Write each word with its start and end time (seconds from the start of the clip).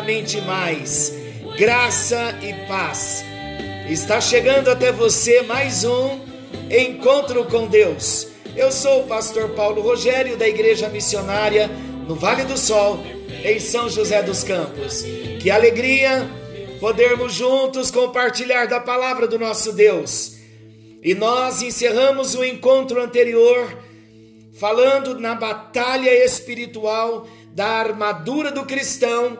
infinitamente 0.00 0.40
mais. 0.40 1.12
Graça 1.58 2.34
e 2.42 2.66
paz. 2.66 3.22
Está 3.88 4.20
chegando 4.20 4.70
até 4.70 4.90
você 4.90 5.42
mais 5.42 5.84
um 5.84 6.20
encontro 6.70 7.44
com 7.44 7.66
Deus. 7.66 8.28
Eu 8.56 8.72
sou 8.72 9.02
o 9.02 9.06
pastor 9.06 9.50
Paulo 9.50 9.82
Rogério 9.82 10.36
da 10.36 10.48
Igreja 10.48 10.88
Missionária 10.88 11.68
no 12.06 12.14
Vale 12.14 12.44
do 12.44 12.56
Sol, 12.56 12.98
em 13.44 13.60
São 13.60 13.88
José 13.88 14.22
dos 14.22 14.42
Campos. 14.42 15.04
Que 15.40 15.50
alegria 15.50 16.28
podermos 16.80 17.34
juntos 17.34 17.90
compartilhar 17.90 18.66
da 18.66 18.80
palavra 18.80 19.26
do 19.26 19.38
nosso 19.38 19.72
Deus. 19.72 20.36
E 21.02 21.14
nós 21.14 21.62
encerramos 21.62 22.34
o 22.34 22.44
encontro 22.44 23.02
anterior 23.02 23.76
falando 24.58 25.18
na 25.18 25.34
batalha 25.34 26.24
espiritual 26.24 27.26
da 27.52 27.66
armadura 27.66 28.50
do 28.50 28.64
cristão, 28.64 29.38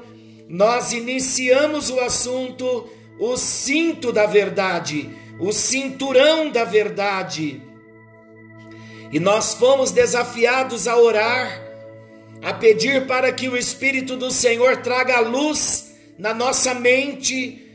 nós 0.51 0.93
iniciamos 0.93 1.89
o 1.91 2.01
assunto 2.01 2.91
o 3.21 3.37
cinto 3.37 4.11
da 4.13 4.25
verdade, 4.25 5.11
o 5.39 5.53
cinturão 5.53 6.51
da 6.51 6.65
verdade. 6.65 7.61
E 9.13 9.21
nós 9.21 9.53
fomos 9.53 9.91
desafiados 9.91 10.89
a 10.89 10.97
orar, 10.97 11.63
a 12.43 12.55
pedir 12.55 13.07
para 13.07 13.31
que 13.31 13.47
o 13.47 13.59
Espírito 13.59 14.17
do 14.17 14.31
Senhor 14.31 14.79
traga 14.79 15.21
luz 15.21 15.95
na 16.19 16.33
nossa 16.33 16.73
mente, 16.73 17.67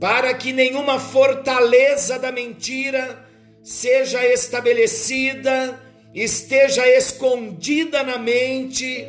para 0.00 0.34
que 0.34 0.52
nenhuma 0.52 0.98
fortaleza 0.98 2.18
da 2.18 2.32
mentira 2.32 3.24
seja 3.62 4.26
estabelecida, 4.26 5.80
esteja 6.12 6.88
escondida 6.88 8.02
na 8.02 8.18
mente, 8.18 9.06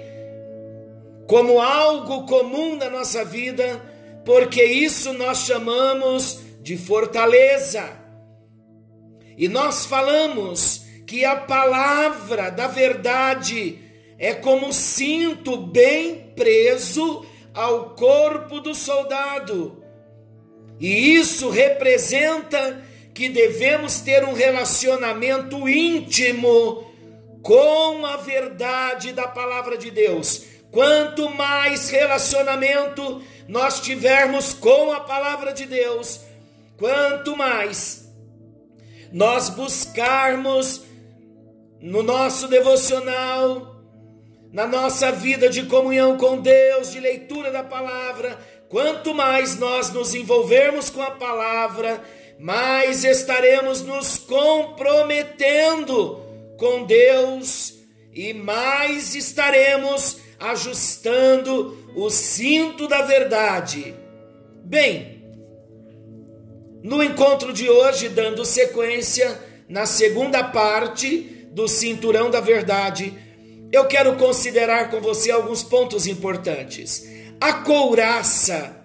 como 1.28 1.62
algo 1.62 2.26
comum 2.26 2.76
na 2.76 2.90
nossa 2.90 3.24
vida, 3.24 3.82
porque 4.26 4.64
isso 4.64 5.14
nós 5.14 5.46
chamamos 5.46 6.40
de 6.62 6.78
fortaleza. 6.78 8.00
E 9.38 9.48
nós 9.48 9.86
falamos 9.86 10.86
que 11.08 11.26
a 11.26 11.36
palavra 11.36 12.50
da 12.50 12.68
verdade 12.68 13.80
é 14.18 14.34
como 14.34 14.72
cinto 14.72 15.58
bem 15.58 16.32
preso 16.36 17.26
ao 17.54 17.96
corpo 17.96 18.60
do 18.60 18.76
soldado. 18.76 19.84
E 20.80 21.16
isso 21.16 21.50
representa 21.50 22.84
que 23.14 23.30
devemos 23.30 24.00
ter 24.00 24.24
um 24.24 24.34
relacionamento 24.34 25.68
íntimo 25.68 26.92
com 27.42 28.06
a 28.06 28.18
verdade 28.18 29.12
da 29.12 29.28
palavra 29.28 29.78
de 29.78 29.92
Deus. 29.92 30.44
Quanto 30.72 31.30
mais 31.30 31.90
relacionamento 31.90 33.22
nós 33.48 33.80
tivermos 33.82 34.54
com 34.54 34.94
a 34.94 35.02
palavra 35.02 35.52
de 35.52 35.66
Deus, 35.66 36.22
quanto 36.78 37.36
mais 37.36 38.10
nós 39.12 39.50
buscarmos 39.50 40.84
no 41.82 42.02
nosso 42.02 42.48
devocional, 42.48 43.76
na 44.54 44.66
nossa 44.66 45.12
vida 45.12 45.50
de 45.50 45.64
comunhão 45.64 46.18
com 46.18 46.40
Deus, 46.40 46.92
de 46.92 47.02
leitura 47.02 47.52
da 47.52 47.64
palavra, 47.64 48.40
quanto 48.70 49.14
mais 49.14 49.60
nós 49.60 49.92
nos 49.92 50.16
envolvermos 50.16 50.90
com 50.90 51.02
a 51.02 51.12
palavra, 51.12 52.02
mais 52.40 53.04
estaremos 53.04 53.82
nos 53.82 54.18
comprometendo 54.18 56.22
com 56.58 56.86
Deus 56.86 57.74
e 58.14 58.34
mais 58.34 59.16
estaremos 59.16 60.20
ajustando 60.42 61.78
o 61.96 62.10
cinto 62.10 62.88
da 62.88 63.04
verdade. 63.04 63.94
Bem, 64.64 65.24
no 66.84 67.04
encontro 67.04 67.54
de 67.54 67.70
hoje, 67.70 68.10
dando 68.10 68.44
sequência 68.44 69.40
na 69.70 69.86
segunda 69.86 70.44
parte 70.44 71.48
do 71.52 71.68
cinturão 71.68 72.30
da 72.30 72.42
verdade, 72.42 73.14
eu 73.72 73.86
quero 73.86 74.16
considerar 74.16 74.90
com 74.90 75.00
você 75.00 75.32
alguns 75.32 75.64
pontos 75.64 76.08
importantes. 76.08 77.08
A 77.40 77.54
couraça, 77.54 78.76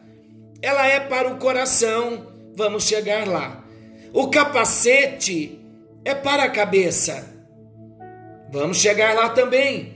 ela 0.61 0.87
é 0.87 1.01
para 1.01 1.33
o 1.33 1.39
coração, 1.39 2.27
vamos 2.55 2.85
chegar 2.85 3.27
lá. 3.27 3.65
O 4.13 4.29
capacete 4.29 5.59
é 6.05 6.15
para 6.15 6.45
a 6.45 6.51
cabeça. 6.51 7.35
Vamos 8.51 8.79
chegar 8.79 9.15
lá 9.15 9.31
também. 9.31 9.96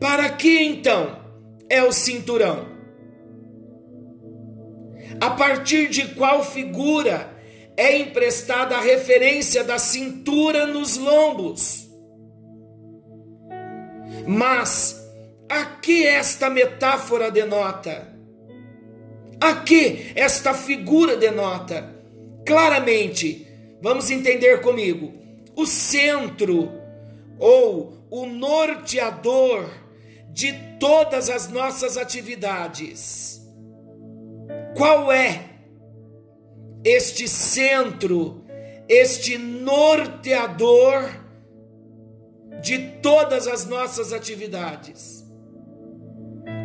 Para 0.00 0.28
que 0.30 0.62
então 0.62 1.18
é 1.68 1.82
o 1.82 1.92
cinturão? 1.92 2.66
A 5.20 5.30
partir 5.30 5.88
de 5.88 6.08
qual 6.14 6.44
figura 6.44 7.34
é 7.76 7.96
emprestada 7.98 8.76
a 8.76 8.80
referência 8.80 9.64
da 9.64 9.78
cintura 9.78 10.66
nos 10.66 10.96
lombos? 10.96 11.88
Mas 14.26 15.02
a 15.48 15.64
que 15.64 16.04
esta 16.06 16.50
metáfora 16.50 17.30
denota? 17.30 18.14
A 19.40 19.54
que 19.56 20.12
esta 20.14 20.52
figura 20.52 21.16
denota? 21.16 21.94
Claramente, 22.44 23.46
vamos 23.80 24.10
entender 24.10 24.60
comigo. 24.60 25.12
O 25.54 25.66
centro 25.66 26.70
ou 27.38 28.06
o 28.10 28.26
norteador 28.26 29.85
de 30.32 30.52
todas 30.78 31.30
as 31.30 31.48
nossas 31.48 31.96
atividades. 31.96 33.40
Qual 34.76 35.10
é 35.10 35.44
este 36.84 37.26
centro, 37.26 38.44
este 38.88 39.38
norteador 39.38 41.08
de 42.62 42.78
todas 43.00 43.46
as 43.46 43.66
nossas 43.66 44.12
atividades? 44.12 45.24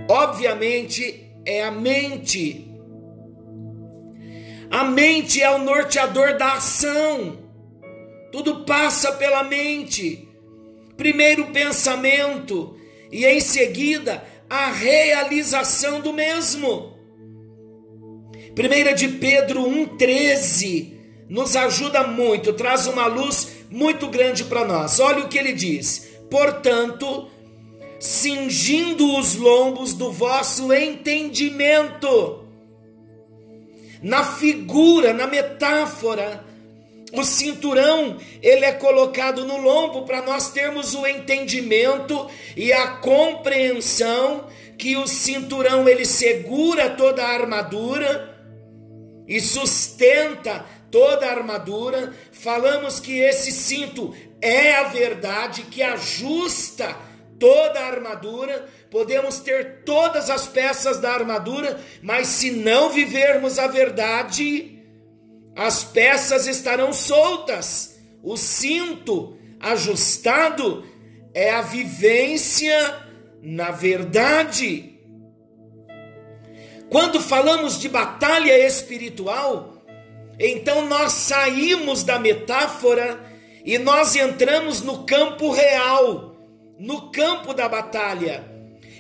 Obviamente 0.10 1.32
é 1.46 1.64
a 1.64 1.72
mente. 1.72 2.68
A 4.70 4.84
mente 4.84 5.42
é 5.42 5.50
o 5.50 5.58
norteador 5.58 6.38
da 6.38 6.54
ação. 6.54 7.40
Tudo 8.32 8.66
passa 8.66 9.14
pela 9.14 9.44
mente. 9.44 10.28
Primeiro 10.98 11.48
pensamento 11.48 12.78
e 13.12 13.26
em 13.26 13.40
seguida 13.42 14.24
a 14.50 14.72
realização 14.72 16.00
do 16.02 16.14
mesmo. 16.14 16.94
1 18.52 18.96
de 18.96 19.08
Pedro 19.08 19.62
1,13 19.64 20.94
nos 21.30 21.56
ajuda 21.56 22.06
muito, 22.06 22.52
traz 22.54 22.88
uma 22.88 23.08
luz 23.08 23.66
muito 23.70 24.08
grande 24.08 24.44
para 24.44 24.66
nós. 24.66 25.00
Olha 25.00 25.24
o 25.24 25.30
que 25.30 25.38
ele 25.38 25.54
diz: 25.54 26.10
portanto, 26.30 27.30
cingindo 28.00 29.18
os 29.18 29.36
lombos 29.36 29.94
do 29.94 30.12
vosso 30.12 30.74
entendimento. 30.74 32.46
Na 34.02 34.24
figura, 34.24 35.14
na 35.14 35.28
metáfora, 35.28 36.44
o 37.14 37.24
cinturão, 37.24 38.18
ele 38.42 38.66
é 38.66 38.72
colocado 38.72 39.46
no 39.46 39.58
lombo 39.58 40.04
para 40.04 40.22
nós 40.22 40.52
termos 40.52 40.94
o 40.96 41.06
entendimento 41.06 42.30
e 42.56 42.72
a 42.72 42.88
compreensão 42.98 44.48
que 44.78 44.96
o 44.96 45.06
cinturão 45.06 45.88
ele 45.88 46.06
segura 46.06 46.90
toda 46.92 47.24
a 47.24 47.30
armadura 47.30 48.30
e 49.28 49.40
sustenta 49.40 50.66
toda 50.90 51.26
a 51.26 51.32
armadura, 51.32 52.14
falamos 52.32 53.00
que 53.00 53.20
esse 53.20 53.52
cinto 53.52 54.14
é 54.42 54.74
a 54.76 54.84
verdade 54.84 55.64
que 55.64 55.82
ajusta 55.82 56.96
toda 57.40 57.80
a 57.80 57.88
armadura, 57.88 58.68
podemos 58.90 59.40
ter 59.40 59.84
todas 59.84 60.30
as 60.30 60.48
peças 60.48 61.00
da 61.00 61.12
armadura, 61.12 61.80
mas 62.02 62.28
se 62.28 62.52
não 62.52 62.90
vivermos 62.90 63.58
a 63.58 63.68
verdade, 63.68 64.81
as 65.56 65.84
peças 65.84 66.48
estarão 66.48 66.94
soltas. 66.94 68.00
O 68.24 68.38
cinto 68.38 69.38
ajustado 69.60 70.86
é 71.34 71.52
a 71.52 71.62
vivência 71.62 73.10
na 73.42 73.72
verdade. 73.72 75.00
Quando 76.90 77.22
falamos 77.22 77.80
de 77.80 77.88
batalha 77.90 78.58
espiritual, 78.66 79.82
então 80.40 80.88
nós 80.88 81.14
saímos 81.14 82.04
da 82.04 82.20
metáfora 82.20 83.20
e 83.64 83.78
nós 83.78 84.16
entramos 84.16 84.82
no 84.82 85.06
campo 85.06 85.52
real, 85.52 86.36
no 86.78 87.12
campo 87.12 87.54
da 87.54 87.70
batalha. 87.70 88.44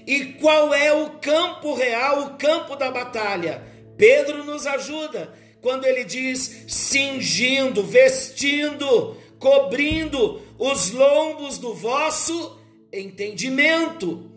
E 0.07 0.25
qual 0.25 0.73
é 0.73 0.91
o 0.93 1.11
campo 1.19 1.73
real, 1.73 2.21
o 2.21 2.29
campo 2.37 2.75
da 2.75 2.89
batalha? 2.89 3.63
Pedro 3.97 4.43
nos 4.43 4.65
ajuda 4.65 5.33
quando 5.61 5.85
ele 5.85 6.03
diz: 6.03 6.65
cingindo, 6.67 7.83
vestindo, 7.83 9.15
cobrindo 9.39 10.41
os 10.57 10.91
lombos 10.91 11.57
do 11.57 11.73
vosso 11.73 12.59
entendimento, 12.91 14.29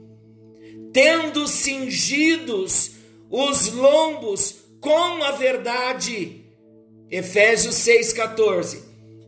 tendo 0.92 1.48
cingidos 1.48 2.92
os 3.30 3.72
lombos 3.72 4.56
com 4.80 5.22
a 5.24 5.32
verdade. 5.32 6.44
Efésios 7.10 7.76
6,14. 7.76 8.82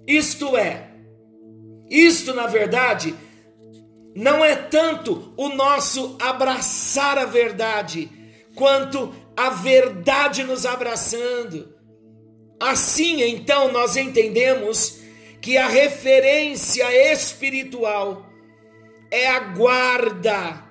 Isto 0.07 0.57
é, 0.57 0.91
isto 1.91 2.33
na 2.33 2.47
verdade, 2.47 3.15
não 4.15 4.45
é 4.45 4.57
tanto 4.57 5.33
o 5.37 5.51
nosso 5.51 6.17
abraçar 6.21 7.19
a 7.19 7.27
verdade, 7.27 8.11
quanto 8.55 9.13
a 9.37 9.51
verdade 9.51 10.43
nos 10.43 10.65
abraçando. 10.65 11.76
Assim, 12.59 13.23
então, 13.23 13.71
nós 13.71 13.97
entendemos 13.97 15.01
que 15.41 15.57
a 15.57 15.69
referência 15.69 17.13
espiritual 17.13 18.27
é 19.11 19.29
a 19.29 19.41
guarda 19.41 20.65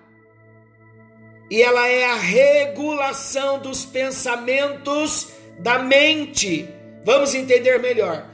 e 1.49 1.61
ela 1.61 1.87
é 1.87 2.05
a 2.05 2.15
regulação 2.15 3.59
dos 3.59 3.85
pensamentos 3.85 5.29
da 5.59 5.79
mente. 5.79 6.67
Vamos 7.05 7.35
entender 7.35 7.79
melhor. 7.79 8.29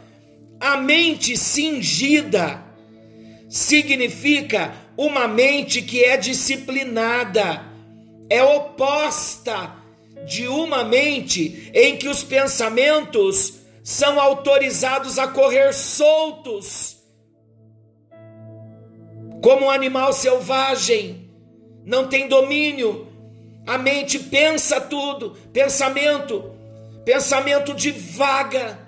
A 0.59 0.77
mente 0.77 1.37
cingida 1.37 2.63
significa 3.49 4.73
uma 4.95 5.27
mente 5.27 5.81
que 5.81 6.03
é 6.03 6.15
disciplinada, 6.15 7.65
é 8.29 8.41
oposta 8.41 9.80
de 10.25 10.47
uma 10.47 10.83
mente 10.83 11.71
em 11.73 11.97
que 11.97 12.07
os 12.07 12.23
pensamentos 12.23 13.59
são 13.83 14.19
autorizados 14.19 15.17
a 15.17 15.27
correr 15.27 15.73
soltos, 15.73 16.97
como 19.41 19.65
um 19.65 19.69
animal 19.71 20.13
selvagem, 20.13 21.29
não 21.83 22.07
tem 22.07 22.27
domínio. 22.27 23.07
A 23.65 23.77
mente 23.77 24.19
pensa 24.19 24.79
tudo, 24.79 25.35
pensamento, 25.51 26.51
pensamento 27.03 27.73
divaga, 27.73 28.79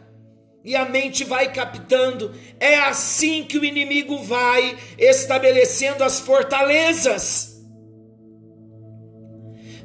e 0.63 0.75
a 0.75 0.85
mente 0.85 1.23
vai 1.23 1.51
captando. 1.51 2.33
É 2.59 2.75
assim 2.77 3.43
que 3.43 3.57
o 3.57 3.65
inimigo 3.65 4.19
vai 4.19 4.77
estabelecendo 4.97 6.03
as 6.03 6.19
fortalezas. 6.19 7.52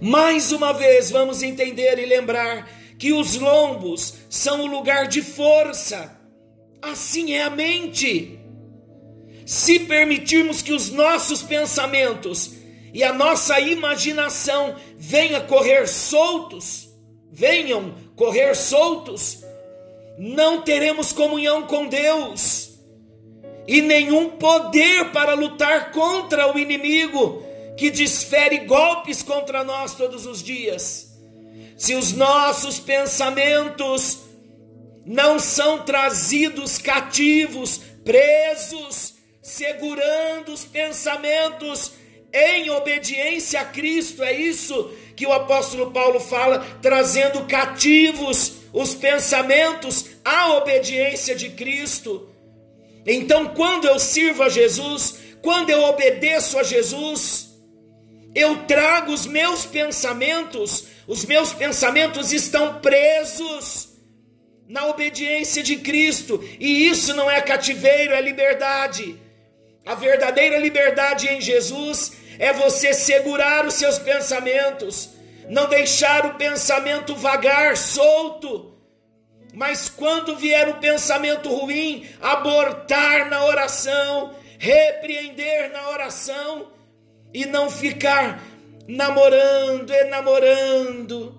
Mais 0.00 0.52
uma 0.52 0.72
vez, 0.72 1.10
vamos 1.10 1.42
entender 1.42 1.98
e 1.98 2.06
lembrar 2.06 2.68
que 2.98 3.12
os 3.12 3.36
lombos 3.36 4.14
são 4.28 4.62
o 4.62 4.66
lugar 4.66 5.06
de 5.08 5.22
força. 5.22 6.16
Assim 6.80 7.32
é 7.32 7.42
a 7.42 7.50
mente. 7.50 8.38
Se 9.44 9.80
permitirmos 9.80 10.62
que 10.62 10.72
os 10.72 10.90
nossos 10.90 11.42
pensamentos 11.42 12.52
e 12.92 13.02
a 13.02 13.12
nossa 13.12 13.58
imaginação 13.60 14.76
venha 14.96 15.40
correr 15.40 15.86
soltos, 15.88 16.88
venham 17.32 17.94
correr 18.14 18.54
soltos, 18.54 19.42
não 20.18 20.62
teremos 20.62 21.12
comunhão 21.12 21.62
com 21.62 21.86
Deus 21.86 22.78
e 23.66 23.82
nenhum 23.82 24.30
poder 24.30 25.12
para 25.12 25.34
lutar 25.34 25.92
contra 25.92 26.52
o 26.52 26.58
inimigo 26.58 27.42
que 27.78 27.90
desfere 27.90 28.58
golpes 28.58 29.22
contra 29.22 29.62
nós 29.62 29.94
todos 29.94 30.26
os 30.26 30.42
dias. 30.42 31.16
Se 31.76 31.94
os 31.94 32.12
nossos 32.12 32.80
pensamentos 32.80 34.18
não 35.06 35.38
são 35.38 35.84
trazidos 35.84 36.76
cativos, 36.76 37.80
presos, 38.04 39.14
segurando 39.40 40.52
os 40.52 40.64
pensamentos 40.64 41.92
em 42.32 42.68
obediência 42.68 43.60
a 43.60 43.64
Cristo, 43.64 44.24
é 44.24 44.32
isso 44.32 44.92
que 45.14 45.24
o 45.24 45.32
apóstolo 45.32 45.92
Paulo 45.92 46.18
fala, 46.18 46.66
trazendo 46.82 47.46
cativos 47.46 48.54
os 48.72 48.94
pensamentos 48.94 50.04
à 50.24 50.54
obediência 50.54 51.34
de 51.34 51.50
Cristo. 51.50 52.28
Então, 53.06 53.54
quando 53.54 53.86
eu 53.86 53.98
sirvo 54.00 54.42
a 54.42 54.48
Jesus, 54.48 55.16
quando 55.40 55.70
eu 55.70 55.84
obedeço 55.84 56.58
a 56.58 56.62
Jesus, 56.64 57.47
eu 58.34 58.64
trago 58.66 59.12
os 59.12 59.26
meus 59.26 59.64
pensamentos, 59.64 60.86
os 61.06 61.24
meus 61.24 61.52
pensamentos 61.52 62.32
estão 62.32 62.80
presos 62.80 63.88
na 64.68 64.86
obediência 64.86 65.62
de 65.62 65.76
Cristo, 65.76 66.42
e 66.60 66.86
isso 66.88 67.14
não 67.14 67.30
é 67.30 67.40
cativeiro, 67.40 68.12
é 68.12 68.20
liberdade. 68.20 69.18
A 69.86 69.94
verdadeira 69.94 70.58
liberdade 70.58 71.26
em 71.28 71.40
Jesus 71.40 72.12
é 72.38 72.52
você 72.52 72.92
segurar 72.92 73.66
os 73.66 73.74
seus 73.74 73.98
pensamentos, 73.98 75.10
não 75.48 75.66
deixar 75.66 76.26
o 76.26 76.34
pensamento 76.34 77.16
vagar 77.16 77.76
solto, 77.76 78.74
mas 79.54 79.88
quando 79.88 80.36
vier 80.36 80.68
um 80.68 80.74
pensamento 80.74 81.48
ruim, 81.48 82.06
abortar 82.20 83.30
na 83.30 83.44
oração, 83.46 84.34
repreender 84.58 85.72
na 85.72 85.88
oração 85.88 86.77
e 87.32 87.44
não 87.46 87.70
ficar 87.70 88.42
namorando, 88.86 89.92
enamorando, 89.92 91.38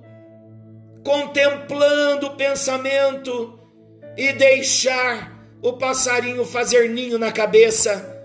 contemplando 1.03 2.27
o 2.27 2.35
pensamento 2.35 3.59
e 4.15 4.31
deixar 4.33 5.39
o 5.61 5.73
passarinho 5.73 6.45
fazer 6.45 6.89
ninho 6.89 7.17
na 7.17 7.31
cabeça. 7.31 8.17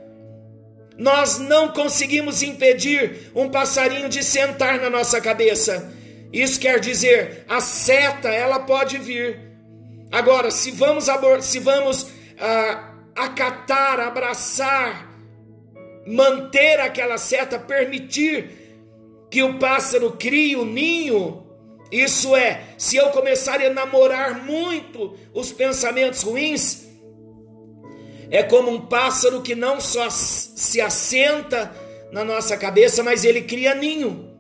Nós 0.97 1.38
não 1.38 1.68
conseguimos 1.68 2.42
impedir 2.42 3.33
um 3.35 3.49
passarinho 3.49 4.09
de 4.09 4.23
sentar 4.23 4.78
na 4.78 4.88
nossa 4.88 5.21
cabeça. 5.21 5.92
Isso 6.33 6.61
quer 6.61 6.78
dizer, 6.78 7.44
a 7.49 7.61
seta 7.61 8.28
ela 8.28 8.61
pode 8.61 8.99
vir. 8.99 9.40
Agora, 10.12 10.50
se 10.50 10.71
vamos 10.71 11.06
se 11.40 11.59
vamos 11.59 12.09
ah, 12.38 12.92
acatar, 13.16 14.00
abraçar 14.00 15.13
manter 16.06 16.80
aquela 16.80 17.18
seta, 17.18 17.58
permitir 17.58 18.64
que 19.30 19.42
o 19.42 19.58
pássaro 19.58 20.12
crie 20.12 20.56
o 20.56 20.64
ninho. 20.64 21.44
Isso 21.90 22.34
é, 22.34 22.62
se 22.76 22.96
eu 22.96 23.11
começar 23.11 23.61
a 23.61 23.70
namorar 23.70 24.44
muito 24.44 25.16
os 25.32 25.52
pensamentos 25.52 26.23
ruins, 26.23 26.84
é 28.30 28.42
como 28.42 28.70
um 28.70 28.80
pássaro 28.80 29.42
que 29.42 29.54
não 29.54 29.80
só 29.80 30.08
se 30.11 30.80
assenta 30.80 31.75
na 32.11 32.25
nossa 32.25 32.56
cabeça, 32.56 33.02
mas 33.02 33.25
ele 33.25 33.42
cria 33.42 33.75
ninho. 33.75 34.32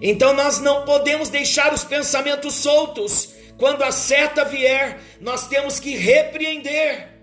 Então 0.00 0.34
nós 0.34 0.60
não 0.60 0.84
podemos 0.84 1.28
deixar 1.28 1.72
os 1.72 1.84
pensamentos 1.84 2.54
soltos. 2.54 3.32
Quando 3.56 3.82
a 3.82 3.92
seta 3.92 4.44
vier, 4.44 4.98
nós 5.20 5.46
temos 5.46 5.78
que 5.78 5.96
repreender 5.96 7.13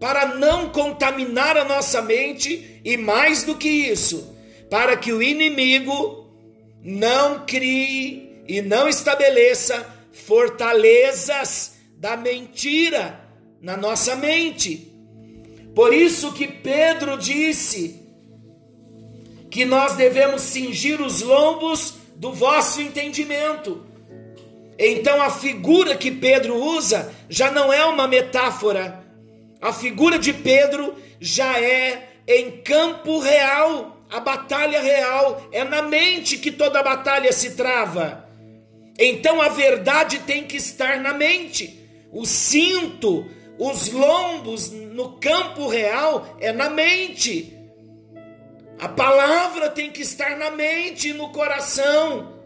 para 0.00 0.34
não 0.36 0.70
contaminar 0.70 1.56
a 1.56 1.64
nossa 1.64 2.00
mente 2.00 2.80
e 2.84 2.96
mais 2.96 3.42
do 3.44 3.56
que 3.56 3.68
isso, 3.68 4.34
para 4.70 4.96
que 4.96 5.12
o 5.12 5.22
inimigo 5.22 6.26
não 6.82 7.44
crie 7.44 8.42
e 8.46 8.62
não 8.62 8.88
estabeleça 8.88 9.86
fortalezas 10.12 11.74
da 11.96 12.16
mentira 12.16 13.20
na 13.60 13.76
nossa 13.76 14.14
mente. 14.14 14.92
Por 15.74 15.92
isso 15.92 16.32
que 16.32 16.46
Pedro 16.46 17.16
disse 17.16 18.02
que 19.50 19.64
nós 19.64 19.96
devemos 19.96 20.42
cingir 20.42 21.00
os 21.00 21.22
lombos 21.22 21.94
do 22.14 22.32
vosso 22.32 22.80
entendimento. 22.80 23.84
Então 24.78 25.20
a 25.20 25.30
figura 25.30 25.96
que 25.96 26.10
Pedro 26.10 26.54
usa 26.54 27.12
já 27.28 27.50
não 27.50 27.72
é 27.72 27.84
uma 27.84 28.06
metáfora. 28.06 29.04
A 29.60 29.72
figura 29.72 30.18
de 30.18 30.32
Pedro 30.32 30.94
já 31.20 31.60
é 31.60 32.08
em 32.26 32.62
campo 32.62 33.18
real. 33.18 33.96
A 34.10 34.20
batalha 34.20 34.80
real 34.80 35.48
é 35.52 35.64
na 35.64 35.82
mente 35.82 36.38
que 36.38 36.50
toda 36.50 36.82
batalha 36.82 37.32
se 37.32 37.56
trava. 37.56 38.26
Então 38.98 39.40
a 39.40 39.48
verdade 39.48 40.20
tem 40.20 40.44
que 40.44 40.56
estar 40.56 41.00
na 41.00 41.12
mente. 41.12 41.78
O 42.12 42.24
cinto, 42.24 43.26
os 43.58 43.90
lombos 43.90 44.70
no 44.70 45.18
campo 45.18 45.68
real 45.68 46.36
é 46.40 46.52
na 46.52 46.70
mente. 46.70 47.56
A 48.78 48.88
palavra 48.88 49.68
tem 49.70 49.90
que 49.90 50.02
estar 50.02 50.36
na 50.36 50.50
mente 50.50 51.08
e 51.08 51.12
no 51.12 51.30
coração 51.30 52.38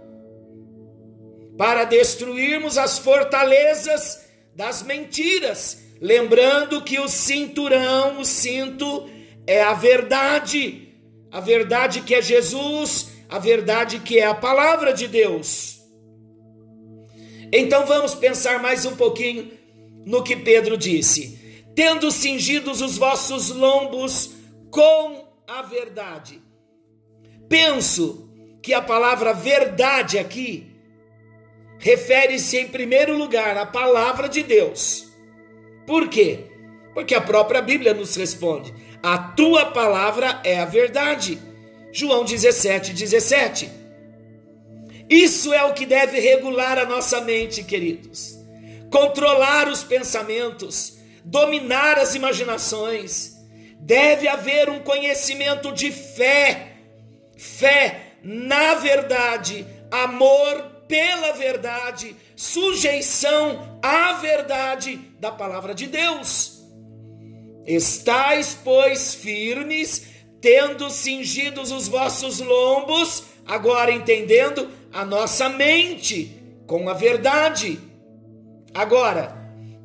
para 1.56 1.84
destruirmos 1.84 2.78
as 2.78 2.98
fortalezas 2.98 4.24
das 4.54 4.82
mentiras, 4.82 5.81
lembrando 6.02 6.82
que 6.82 6.98
o 6.98 7.08
cinturão, 7.08 8.20
o 8.20 8.24
cinto 8.24 9.08
é 9.46 9.62
a 9.62 9.72
verdade, 9.72 10.88
a 11.30 11.38
verdade 11.38 12.00
que 12.00 12.12
é 12.12 12.20
Jesus, 12.20 13.12
a 13.28 13.38
verdade 13.38 14.00
que 14.00 14.18
é 14.18 14.26
a 14.26 14.34
palavra 14.34 14.92
de 14.92 15.06
Deus. 15.06 15.80
Então 17.52 17.86
vamos 17.86 18.16
pensar 18.16 18.60
mais 18.60 18.84
um 18.84 18.96
pouquinho 18.96 19.52
no 20.04 20.24
que 20.24 20.34
Pedro 20.34 20.76
disse: 20.76 21.62
tendo 21.76 22.10
cingidos 22.10 22.80
os 22.80 22.98
vossos 22.98 23.50
lombos 23.50 24.32
com 24.72 25.24
a 25.46 25.62
verdade. 25.62 26.42
Penso 27.48 28.28
que 28.60 28.74
a 28.74 28.82
palavra 28.82 29.32
verdade 29.32 30.18
aqui 30.18 30.66
refere-se 31.78 32.58
em 32.58 32.66
primeiro 32.66 33.16
lugar 33.16 33.56
à 33.56 33.66
palavra 33.66 34.28
de 34.28 34.42
Deus. 34.42 35.11
Por 35.86 36.08
quê? 36.08 36.46
Porque 36.94 37.14
a 37.14 37.20
própria 37.20 37.62
Bíblia 37.62 37.94
nos 37.94 38.16
responde: 38.16 38.72
a 39.02 39.18
tua 39.18 39.66
palavra 39.66 40.40
é 40.44 40.58
a 40.58 40.64
verdade. 40.64 41.40
João 41.92 42.24
17, 42.24 42.92
17. 42.92 43.70
Isso 45.08 45.52
é 45.52 45.62
o 45.64 45.74
que 45.74 45.84
deve 45.84 46.20
regular 46.20 46.78
a 46.78 46.86
nossa 46.86 47.20
mente, 47.20 47.62
queridos. 47.62 48.38
Controlar 48.90 49.68
os 49.68 49.82
pensamentos, 49.82 50.98
dominar 51.24 51.98
as 51.98 52.14
imaginações. 52.14 53.32
Deve 53.78 54.28
haver 54.28 54.70
um 54.70 54.78
conhecimento 54.78 55.72
de 55.72 55.90
fé, 55.90 56.76
fé 57.36 58.12
na 58.22 58.74
verdade, 58.74 59.66
amor 59.90 60.71
pela 60.92 61.32
verdade, 61.32 62.14
sujeição 62.36 63.80
à 63.82 64.12
verdade 64.12 65.00
da 65.18 65.32
palavra 65.32 65.74
de 65.74 65.86
Deus. 65.86 66.60
Estais, 67.66 68.58
pois, 68.62 69.14
firmes, 69.14 70.06
tendo 70.38 70.90
cingidos 70.90 71.72
os 71.72 71.88
vossos 71.88 72.40
lombos, 72.40 73.22
agora 73.46 73.90
entendendo 73.90 74.68
a 74.92 75.02
nossa 75.02 75.48
mente 75.48 76.38
com 76.66 76.86
a 76.90 76.92
verdade. 76.92 77.80
Agora, 78.74 79.34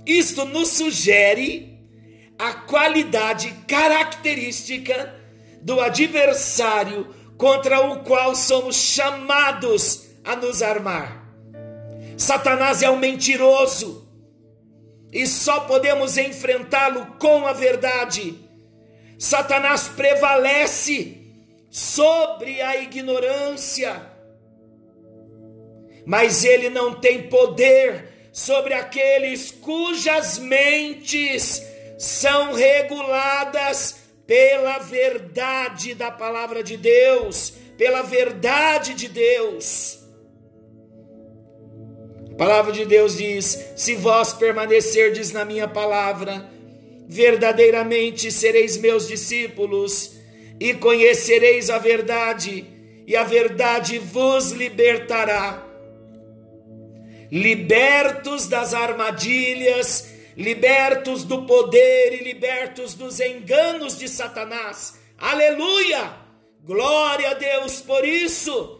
isto 0.06 0.44
nos 0.44 0.72
sugere 0.72 1.80
a 2.38 2.52
qualidade 2.52 3.50
característica 3.66 5.16
do 5.62 5.80
adversário 5.80 7.16
contra 7.38 7.80
o 7.80 8.04
qual 8.04 8.36
somos 8.36 8.76
chamados 8.76 10.07
a 10.28 10.36
nos 10.36 10.62
armar. 10.62 11.26
Satanás 12.18 12.84
é 12.84 12.90
um 12.90 12.98
mentiroso 12.98 14.08
e 15.12 15.26
só 15.26 15.62
podemos 15.62 16.18
enfrentá-lo 16.18 17.16
com 17.18 17.48
a 17.48 17.54
verdade. 17.54 18.36
Satanás 19.18 19.88
prevalece 19.88 21.18
sobre 21.70 22.62
a 22.62 22.78
ignorância, 22.78 24.02
mas 26.06 26.44
ele 26.44 26.70
não 26.70 26.94
tem 27.00 27.30
poder 27.30 28.30
sobre 28.34 28.74
aqueles 28.74 29.50
cujas 29.50 30.38
mentes 30.38 31.64
são 31.98 32.54
reguladas 32.54 34.08
pela 34.28 34.78
verdade 34.80 35.96
da 35.96 36.12
palavra 36.12 36.62
de 36.62 36.76
Deus, 36.78 37.54
pela 37.78 38.02
verdade 38.02 38.94
de 38.94 39.08
Deus. 39.08 40.07
Palavra 42.38 42.72
de 42.72 42.86
Deus 42.86 43.18
diz: 43.18 43.72
Se 43.76 43.96
vós 43.96 44.32
permanecerdes 44.32 45.32
na 45.32 45.44
minha 45.44 45.68
palavra, 45.68 46.48
verdadeiramente 47.08 48.32
sereis 48.32 48.78
meus 48.78 49.08
discípulos 49.08 50.12
e 50.60 50.74
conhecereis 50.76 51.70
a 51.70 51.80
verdade, 51.80 52.66
e 53.08 53.16
a 53.16 53.24
verdade 53.24 53.98
vos 53.98 54.52
libertará. 54.52 55.66
Libertos 57.32 58.48
das 58.48 58.74
armadilhas, 58.74 60.08
libertos 60.36 61.24
do 61.24 61.44
poder 61.46 62.22
e 62.22 62.24
libertos 62.24 62.94
dos 62.94 63.20
enganos 63.20 63.98
de 63.98 64.08
Satanás. 64.08 65.00
Aleluia! 65.18 66.14
Glória 66.64 67.32
a 67.32 67.34
Deus 67.34 67.82
por 67.82 68.06
isso 68.06 68.77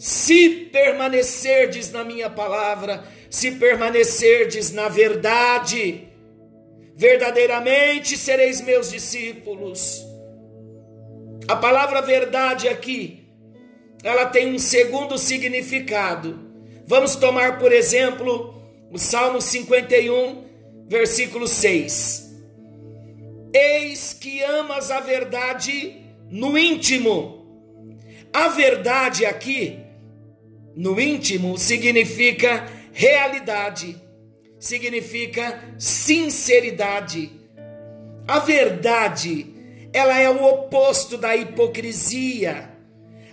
se 0.00 0.48
permanecerdes 0.72 1.92
na 1.92 2.02
minha 2.02 2.30
palavra, 2.30 3.04
se 3.28 3.50
permanecerdes 3.50 4.72
na 4.72 4.88
verdade, 4.88 6.08
verdadeiramente 6.96 8.16
sereis 8.16 8.62
meus 8.62 8.90
discípulos. 8.90 10.02
A 11.46 11.54
palavra 11.54 12.00
verdade 12.00 12.66
aqui, 12.66 13.28
ela 14.02 14.24
tem 14.24 14.54
um 14.54 14.58
segundo 14.58 15.18
significado. 15.18 16.48
Vamos 16.86 17.14
tomar, 17.16 17.58
por 17.58 17.70
exemplo, 17.70 18.58
o 18.90 18.96
Salmo 18.98 19.38
51, 19.38 20.44
versículo 20.88 21.46
6. 21.46 22.26
Eis 23.52 24.14
que 24.14 24.42
amas 24.42 24.90
a 24.90 25.00
verdade 25.00 25.94
no 26.30 26.56
íntimo. 26.56 27.38
A 28.32 28.48
verdade 28.48 29.26
aqui 29.26 29.79
no 30.74 31.00
íntimo 31.00 31.58
significa 31.58 32.66
realidade, 32.92 34.00
significa 34.58 35.74
sinceridade. 35.78 37.30
A 38.26 38.38
verdade, 38.38 39.46
ela 39.92 40.18
é 40.18 40.30
o 40.30 40.44
oposto 40.44 41.16
da 41.16 41.34
hipocrisia. 41.34 42.70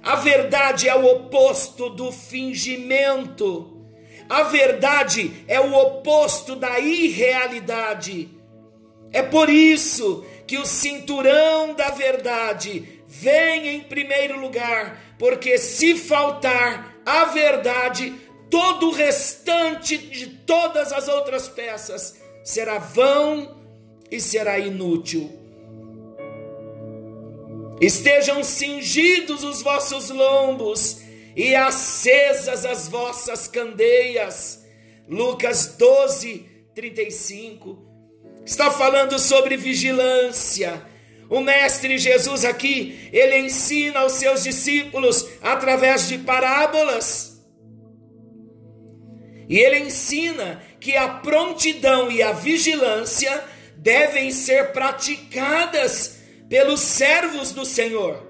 A 0.01 0.15
verdade 0.15 0.87
é 0.87 0.95
o 0.95 1.05
oposto 1.05 1.89
do 1.89 2.11
fingimento. 2.11 3.85
A 4.29 4.43
verdade 4.43 5.43
é 5.47 5.59
o 5.59 5.73
oposto 5.73 6.55
da 6.55 6.79
irrealidade. 6.79 8.29
É 9.11 9.21
por 9.21 9.49
isso 9.49 10.25
que 10.45 10.57
o 10.57 10.65
cinturão 10.65 11.73
da 11.73 11.89
verdade 11.91 13.01
vem 13.07 13.75
em 13.75 13.79
primeiro 13.81 14.39
lugar, 14.39 15.15
porque 15.17 15.57
se 15.57 15.95
faltar 15.95 16.96
a 17.07 17.23
verdade, 17.23 18.13
todo 18.49 18.89
o 18.89 18.91
restante 18.91 19.97
de 19.97 20.27
todas 20.27 20.91
as 20.91 21.07
outras 21.07 21.47
peças 21.47 22.19
será 22.43 22.79
vão 22.79 23.57
e 24.11 24.19
será 24.19 24.59
inútil. 24.59 25.31
Estejam 27.79 28.43
cingidos 28.43 29.45
os 29.45 29.61
vossos 29.61 30.09
lombos 30.09 30.99
e 31.33 31.55
acesas 31.55 32.65
as 32.65 32.89
vossas 32.89 33.47
candeias. 33.47 34.65
Lucas 35.07 35.77
12, 35.77 36.39
35. 36.75 37.87
Está 38.45 38.69
falando 38.69 39.17
sobre 39.17 39.55
vigilância 39.55 40.85
o 41.29 41.41
mestre 41.41 41.97
Jesus 41.97 42.45
aqui, 42.45 43.09
ele 43.11 43.37
ensina 43.37 43.99
aos 43.99 44.13
seus 44.13 44.43
discípulos 44.43 45.27
através 45.41 46.07
de 46.07 46.17
parábolas. 46.19 47.41
E 49.49 49.59
ele 49.59 49.79
ensina 49.79 50.61
que 50.79 50.95
a 50.95 51.07
prontidão 51.07 52.09
e 52.09 52.21
a 52.21 52.31
vigilância 52.31 53.43
devem 53.75 54.31
ser 54.31 54.71
praticadas 54.71 56.19
pelos 56.49 56.79
servos 56.79 57.51
do 57.51 57.65
Senhor. 57.65 58.25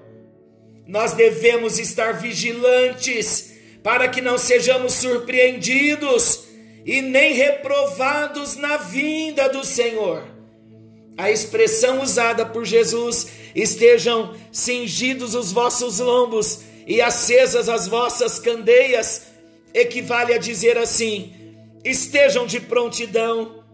Nós 0.86 1.12
devemos 1.12 1.78
estar 1.78 2.12
vigilantes 2.14 3.54
para 3.82 4.08
que 4.08 4.20
não 4.20 4.38
sejamos 4.38 4.94
surpreendidos 4.94 6.48
e 6.84 7.00
nem 7.00 7.34
reprovados 7.34 8.56
na 8.56 8.76
vinda 8.76 9.48
do 9.48 9.64
Senhor 9.64 10.37
a 11.18 11.32
expressão 11.32 12.00
usada 12.00 12.46
por 12.46 12.64
Jesus: 12.64 13.26
estejam 13.54 14.36
cingidos 14.52 15.34
os 15.34 15.50
vossos 15.50 15.98
lombos 15.98 16.60
e 16.86 17.02
acesas 17.02 17.68
as 17.68 17.88
vossas 17.88 18.38
candeias, 18.38 19.26
equivale 19.74 20.32
a 20.32 20.38
dizer 20.38 20.78
assim: 20.78 21.34
estejam 21.84 22.46
de 22.46 22.60
prontidão, 22.60 23.64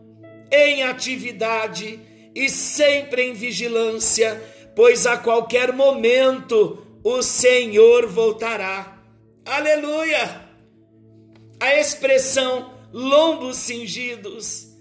em 0.50 0.84
atividade 0.84 2.00
e 2.34 2.48
sempre 2.48 3.22
em 3.22 3.34
vigilância, 3.34 4.42
pois 4.74 5.06
a 5.06 5.18
qualquer 5.18 5.72
momento 5.72 6.78
o 7.04 7.22
Senhor 7.22 8.06
voltará. 8.06 8.98
Aleluia! 9.44 10.48
A 11.60 11.78
expressão 11.78 12.72
lombos 12.92 13.58
cingidos, 13.58 14.73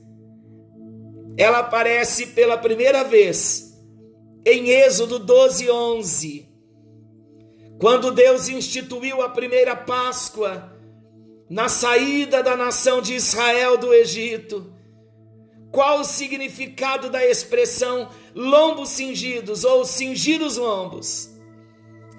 ela 1.38 1.60
aparece 1.60 2.28
pela 2.28 2.58
primeira 2.58 3.04
vez 3.04 3.74
em 4.46 4.70
Êxodo 4.70 5.20
12, 5.20 5.70
11. 5.72 6.50
Quando 7.80 8.12
Deus 8.12 8.48
instituiu 8.50 9.22
a 9.22 9.30
primeira 9.30 9.76
Páscoa, 9.76 10.72
na 11.50 11.70
saída 11.70 12.42
da 12.42 12.56
nação 12.56 13.02
de 13.02 13.14
Israel 13.14 13.78
do 13.78 13.94
Egito, 13.94 14.74
qual 15.72 16.02
o 16.02 16.06
significado 16.06 17.10
da 17.10 17.26
expressão 17.26 18.10
lombos 18.36 18.90
cingidos 18.90 19.64
ou 19.64 19.86
cingir 19.86 20.42
os 20.42 20.58
lombos? 20.58 21.32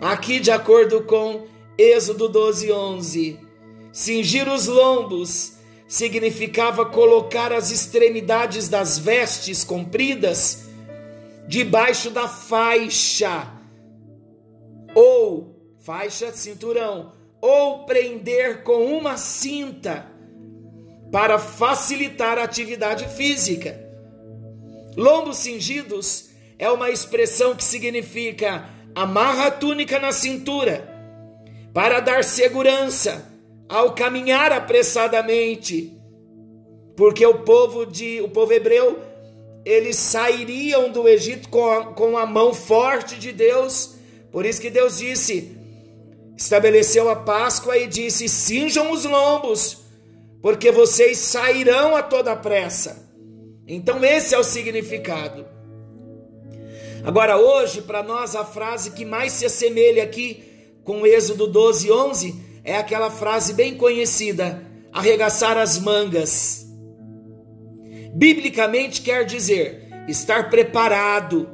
Aqui, 0.00 0.40
de 0.40 0.50
acordo 0.50 1.04
com 1.04 1.46
Êxodo 1.78 2.28
12, 2.28 2.72
11, 2.72 3.40
cingir 3.92 4.48
os 4.48 4.66
lombos 4.66 5.53
significava 5.86 6.86
colocar 6.86 7.52
as 7.52 7.70
extremidades 7.70 8.68
das 8.68 8.98
vestes 8.98 9.62
compridas 9.62 10.64
debaixo 11.46 12.10
da 12.10 12.26
faixa, 12.26 13.52
ou 14.94 15.54
faixa, 15.80 16.32
cinturão, 16.32 17.12
ou 17.40 17.84
prender 17.84 18.62
com 18.62 18.96
uma 18.96 19.18
cinta 19.18 20.06
para 21.12 21.38
facilitar 21.38 22.38
a 22.38 22.44
atividade 22.44 23.06
física. 23.14 23.78
Lombos 24.96 25.38
cingidos 25.38 26.30
é 26.58 26.70
uma 26.70 26.90
expressão 26.90 27.54
que 27.54 27.62
significa 27.62 28.68
amarra 28.94 29.48
a 29.48 29.50
túnica 29.50 29.98
na 29.98 30.12
cintura 30.12 30.88
para 31.74 32.00
dar 32.00 32.24
segurança 32.24 33.33
ao 33.68 33.94
caminhar 33.94 34.52
apressadamente, 34.52 35.96
porque 36.96 37.24
o 37.24 37.40
povo 37.40 37.84
de 37.84 38.20
o 38.20 38.28
povo 38.28 38.52
hebreu 38.52 38.98
eles 39.64 39.96
sairiam 39.96 40.90
do 40.90 41.08
Egito 41.08 41.48
com 41.48 41.70
a, 41.70 41.86
com 41.86 42.18
a 42.18 42.26
mão 42.26 42.52
forte 42.52 43.16
de 43.16 43.32
Deus. 43.32 43.94
Por 44.30 44.44
isso 44.44 44.60
que 44.60 44.68
Deus 44.68 44.98
disse, 44.98 45.56
estabeleceu 46.36 47.08
a 47.08 47.16
Páscoa 47.16 47.78
e 47.78 47.86
disse: 47.86 48.28
cinjam 48.28 48.92
os 48.92 49.04
lombos 49.04 49.84
porque 50.42 50.70
vocês 50.70 51.16
sairão 51.18 51.96
a 51.96 52.02
toda 52.02 52.36
pressa. 52.36 53.08
Então, 53.66 54.04
esse 54.04 54.34
é 54.34 54.38
o 54.38 54.44
significado. 54.44 55.46
Agora, 57.02 57.38
hoje, 57.38 57.80
para 57.80 58.02
nós, 58.02 58.36
a 58.36 58.44
frase 58.44 58.90
que 58.90 59.06
mais 59.06 59.32
se 59.32 59.46
assemelha 59.46 60.02
aqui 60.02 60.44
com 60.84 61.06
Êxodo 61.06 61.46
12, 61.46 61.90
11 61.90 62.43
é 62.64 62.76
aquela 62.76 63.10
frase 63.10 63.52
bem 63.52 63.76
conhecida: 63.76 64.64
arregaçar 64.92 65.56
as 65.56 65.78
mangas. 65.78 66.66
Biblicamente 68.14 69.02
quer 69.02 69.24
dizer 69.24 69.88
estar 70.08 70.50
preparado, 70.50 71.48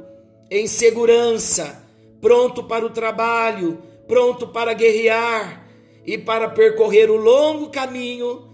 em 0.49 0.67
segurança, 0.67 1.83
pronto 2.19 2.63
para 2.63 2.85
o 2.85 2.89
trabalho, 2.89 3.81
pronto 4.07 4.47
para 4.47 4.73
guerrear 4.73 5.65
e 6.05 6.17
para 6.17 6.49
percorrer 6.49 7.09
o 7.09 7.15
longo 7.15 7.69
caminho 7.69 8.51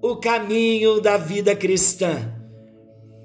o 0.00 0.16
caminho 0.16 1.00
da 1.00 1.16
vida 1.16 1.54
cristã. 1.56 2.32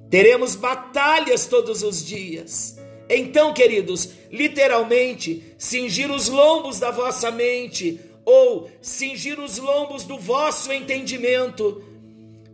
Teremos 0.10 0.56
batalhas 0.56 1.46
todos 1.46 1.84
os 1.84 2.04
dias. 2.06 2.78
Então, 3.10 3.54
queridos, 3.54 4.10
literalmente, 4.32 5.56
cingir 5.58 6.12
os 6.12 6.30
lombos 6.30 6.80
da 6.80 6.92
vossa 6.92 7.30
mente 7.32 8.00
ou 8.26 8.70
cingir 8.82 9.40
os 9.40 9.58
lombos 9.58 10.04
do 10.04 10.18
vosso 10.18 10.72
entendimento 10.72 11.84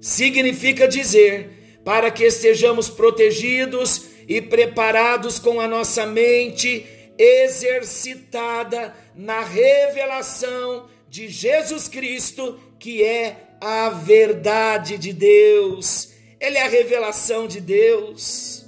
significa 0.01 0.87
dizer 0.87 1.79
para 1.83 2.11
que 2.11 2.23
estejamos 2.23 2.89
protegidos 2.89 4.05
e 4.27 4.41
preparados 4.41 5.39
com 5.39 5.59
a 5.59 5.67
nossa 5.67 6.05
mente 6.05 6.85
exercitada 7.17 8.95
na 9.15 9.41
revelação 9.41 10.87
de 11.09 11.27
Jesus 11.27 11.87
Cristo, 11.87 12.59
que 12.77 13.03
é 13.03 13.35
a 13.59 13.89
verdade 13.89 14.97
de 14.97 15.11
Deus, 15.11 16.13
ele 16.39 16.57
é 16.57 16.63
a 16.63 16.69
revelação 16.69 17.47
de 17.47 17.59
Deus. 17.59 18.65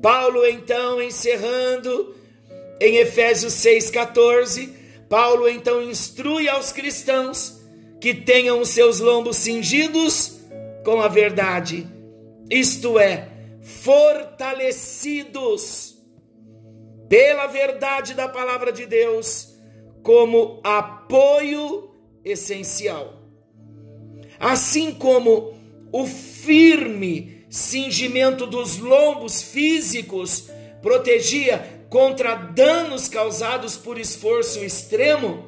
Paulo, 0.00 0.46
então, 0.46 1.00
encerrando 1.00 2.14
em 2.80 2.98
Efésios 2.98 3.54
6,14, 3.54 4.81
Paulo 5.12 5.46
então 5.46 5.82
instrui 5.82 6.48
aos 6.48 6.72
cristãos 6.72 7.60
que 8.00 8.14
tenham 8.14 8.62
os 8.62 8.70
seus 8.70 8.98
lombos 8.98 9.36
cingidos 9.36 10.40
com 10.82 11.02
a 11.02 11.08
verdade, 11.08 11.86
isto 12.48 12.98
é, 12.98 13.28
fortalecidos 13.60 15.98
pela 17.10 17.46
verdade 17.46 18.14
da 18.14 18.26
palavra 18.26 18.72
de 18.72 18.86
Deus, 18.86 19.54
como 20.02 20.62
apoio 20.64 21.90
essencial. 22.24 23.20
Assim 24.40 24.94
como 24.94 25.52
o 25.92 26.06
firme 26.06 27.44
cingimento 27.50 28.46
dos 28.46 28.78
lombos 28.78 29.42
físicos 29.42 30.48
protegia 30.80 31.81
contra 31.92 32.34
danos 32.34 33.06
causados 33.06 33.76
por 33.76 33.98
esforço 33.98 34.64
extremo, 34.64 35.44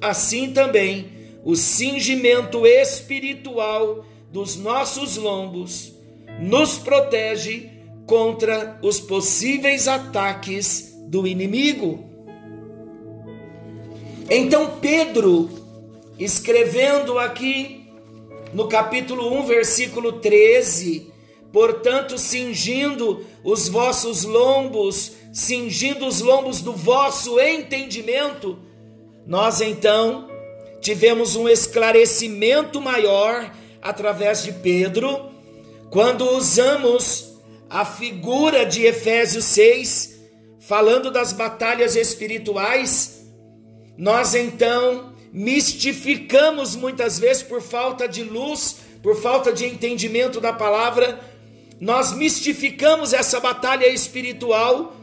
assim 0.00 0.52
também 0.52 1.10
o 1.42 1.56
cingimento 1.56 2.64
espiritual 2.64 4.06
dos 4.30 4.54
nossos 4.54 5.16
lombos 5.16 5.92
nos 6.38 6.78
protege 6.78 7.70
contra 8.06 8.78
os 8.82 9.00
possíveis 9.00 9.88
ataques 9.88 10.94
do 11.08 11.26
inimigo. 11.26 12.08
Então 14.30 14.78
Pedro, 14.80 15.50
escrevendo 16.16 17.18
aqui 17.18 17.88
no 18.52 18.68
capítulo 18.68 19.40
1, 19.40 19.46
versículo 19.46 20.12
13: 20.20 21.12
Portanto, 21.52 22.16
cingindo 22.16 23.26
os 23.42 23.68
vossos 23.68 24.22
lombos, 24.22 25.23
cingindo 25.34 26.06
os 26.06 26.20
lombos 26.20 26.60
do 26.60 26.72
vosso 26.72 27.40
entendimento, 27.40 28.56
nós 29.26 29.60
então 29.60 30.28
tivemos 30.80 31.34
um 31.34 31.48
esclarecimento 31.48 32.80
maior 32.80 33.52
através 33.82 34.44
de 34.44 34.52
Pedro, 34.52 35.32
quando 35.90 36.24
usamos 36.36 37.34
a 37.68 37.84
figura 37.84 38.64
de 38.64 38.86
Efésios 38.86 39.44
6, 39.46 40.20
falando 40.60 41.10
das 41.10 41.32
batalhas 41.32 41.96
espirituais, 41.96 43.26
nós 43.98 44.36
então 44.36 45.14
mistificamos 45.32 46.76
muitas 46.76 47.18
vezes 47.18 47.42
por 47.42 47.60
falta 47.60 48.06
de 48.06 48.22
luz, 48.22 48.76
por 49.02 49.20
falta 49.20 49.52
de 49.52 49.64
entendimento 49.66 50.40
da 50.40 50.52
palavra, 50.52 51.18
nós 51.80 52.12
mistificamos 52.12 53.12
essa 53.12 53.40
batalha 53.40 53.88
espiritual, 53.88 54.94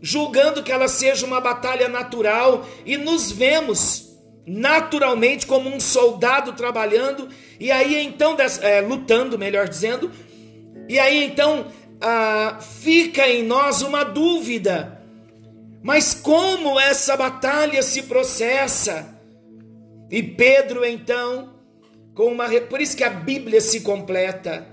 julgando 0.00 0.62
que 0.62 0.72
ela 0.72 0.88
seja 0.88 1.26
uma 1.26 1.40
batalha 1.40 1.88
natural 1.88 2.66
e 2.86 2.96
nos 2.96 3.30
vemos 3.30 4.10
naturalmente 4.46 5.46
como 5.46 5.68
um 5.68 5.78
soldado 5.78 6.54
trabalhando 6.54 7.28
e 7.58 7.70
aí 7.70 8.02
então 8.04 8.36
é, 8.62 8.80
lutando, 8.80 9.38
melhor 9.38 9.68
dizendo, 9.68 10.10
e 10.88 10.98
aí 10.98 11.24
então 11.24 11.66
ah, 12.00 12.58
fica 12.60 13.28
em 13.28 13.42
nós 13.42 13.82
uma 13.82 14.02
dúvida. 14.02 14.98
Mas 15.82 16.14
como 16.14 16.78
essa 16.80 17.16
batalha 17.16 17.82
se 17.82 18.02
processa? 18.02 19.18
E 20.10 20.22
Pedro 20.22 20.84
então, 20.84 21.54
com 22.14 22.32
uma 22.32 22.48
por 22.62 22.80
isso 22.80 22.96
que 22.96 23.04
a 23.04 23.10
Bíblia 23.10 23.60
se 23.60 23.80
completa. 23.80 24.66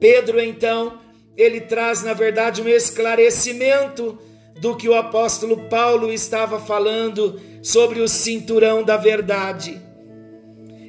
Pedro 0.00 0.40
então, 0.40 1.00
ele 1.36 1.60
traz 1.60 2.02
na 2.02 2.12
verdade 2.12 2.62
um 2.62 2.68
esclarecimento 2.68 4.18
do 4.60 4.76
que 4.76 4.88
o 4.88 4.94
apóstolo 4.94 5.68
Paulo 5.68 6.12
estava 6.12 6.58
falando 6.58 7.40
sobre 7.62 8.00
o 8.00 8.08
cinturão 8.08 8.82
da 8.82 8.96
verdade. 8.96 9.80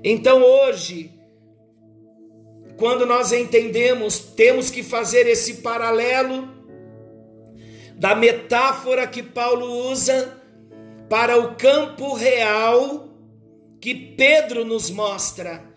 Então 0.03 0.41
hoje, 0.41 1.12
quando 2.77 3.05
nós 3.05 3.32
entendemos, 3.32 4.19
temos 4.19 4.69
que 4.69 4.82
fazer 4.82 5.27
esse 5.27 5.55
paralelo 5.55 6.47
da 7.95 8.15
metáfora 8.15 9.05
que 9.05 9.21
Paulo 9.21 9.89
usa 9.91 10.38
para 11.10 11.38
o 11.38 11.55
campo 11.55 12.13
real 12.13 13.10
que 13.82 13.93
Pedro 13.93 14.63
nos 14.63 14.89
mostra. 14.89 15.67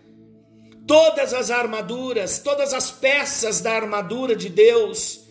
Todas 0.87 1.33
as 1.33 1.49
armaduras, 1.49 2.39
todas 2.39 2.73
as 2.73 2.91
peças 2.91 3.61
da 3.61 3.73
armadura 3.73 4.35
de 4.35 4.49
Deus, 4.49 5.22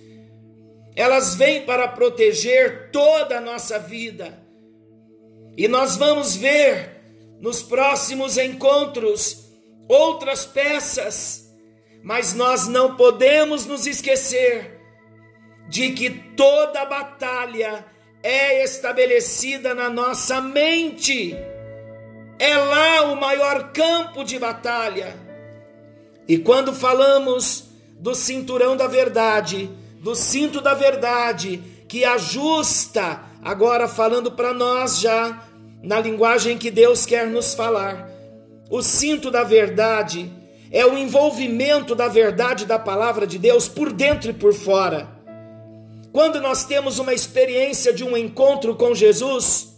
elas 0.94 1.34
vêm 1.34 1.62
para 1.62 1.88
proteger 1.88 2.90
toda 2.90 3.38
a 3.38 3.40
nossa 3.40 3.78
vida. 3.78 4.38
E 5.56 5.68
nós 5.68 5.96
vamos 5.96 6.36
ver 6.36 7.02
nos 7.40 7.62
próximos 7.62 8.36
encontros 8.36 9.46
outras 9.88 10.46
peças, 10.46 11.50
mas 12.02 12.34
nós 12.34 12.66
não 12.66 12.96
podemos 12.96 13.66
nos 13.66 13.86
esquecer 13.86 14.80
de 15.68 15.92
que 15.92 16.10
toda 16.10 16.84
batalha 16.84 17.84
é 18.22 18.62
estabelecida 18.62 19.74
na 19.74 19.88
nossa 19.88 20.40
mente. 20.40 21.34
É 22.38 22.56
lá 22.56 23.12
o 23.12 23.16
maior 23.16 23.72
campo 23.72 24.24
de 24.24 24.38
batalha. 24.38 25.16
E 26.26 26.38
quando 26.38 26.74
falamos 26.74 27.64
do 27.98 28.14
cinturão 28.14 28.76
da 28.76 28.86
verdade, 28.86 29.70
do 30.02 30.16
cinto 30.16 30.60
da 30.60 30.74
verdade, 30.74 31.62
que 31.88 32.04
ajusta, 32.04 33.22
agora 33.40 33.86
falando 33.86 34.32
para 34.32 34.52
nós 34.52 34.98
já, 34.98 35.44
na 35.80 36.00
linguagem 36.00 36.58
que 36.58 36.72
Deus 36.72 37.06
quer 37.06 37.28
nos 37.28 37.54
falar. 37.54 38.10
O 38.68 38.82
cinto 38.82 39.30
da 39.30 39.44
verdade 39.44 40.28
é 40.72 40.84
o 40.84 40.98
envolvimento 40.98 41.94
da 41.94 42.08
verdade 42.08 42.66
da 42.66 42.80
palavra 42.80 43.28
de 43.28 43.38
Deus 43.38 43.68
por 43.68 43.92
dentro 43.92 44.30
e 44.30 44.34
por 44.34 44.52
fora. 44.52 45.08
Quando 46.12 46.40
nós 46.40 46.64
temos 46.64 46.98
uma 46.98 47.14
experiência 47.14 47.92
de 47.92 48.02
um 48.02 48.16
encontro 48.16 48.74
com 48.74 48.94
Jesus, 48.96 49.68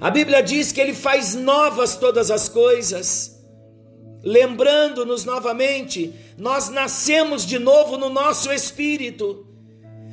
a 0.00 0.10
Bíblia 0.10 0.42
diz 0.42 0.72
que 0.72 0.80
ele 0.80 0.94
faz 0.94 1.32
novas 1.34 1.96
todas 1.96 2.28
as 2.28 2.48
coisas. 2.48 3.37
Lembrando-nos 4.22 5.24
novamente, 5.24 6.12
nós 6.36 6.68
nascemos 6.68 7.46
de 7.46 7.58
novo 7.58 7.96
no 7.96 8.10
nosso 8.10 8.52
espírito, 8.52 9.46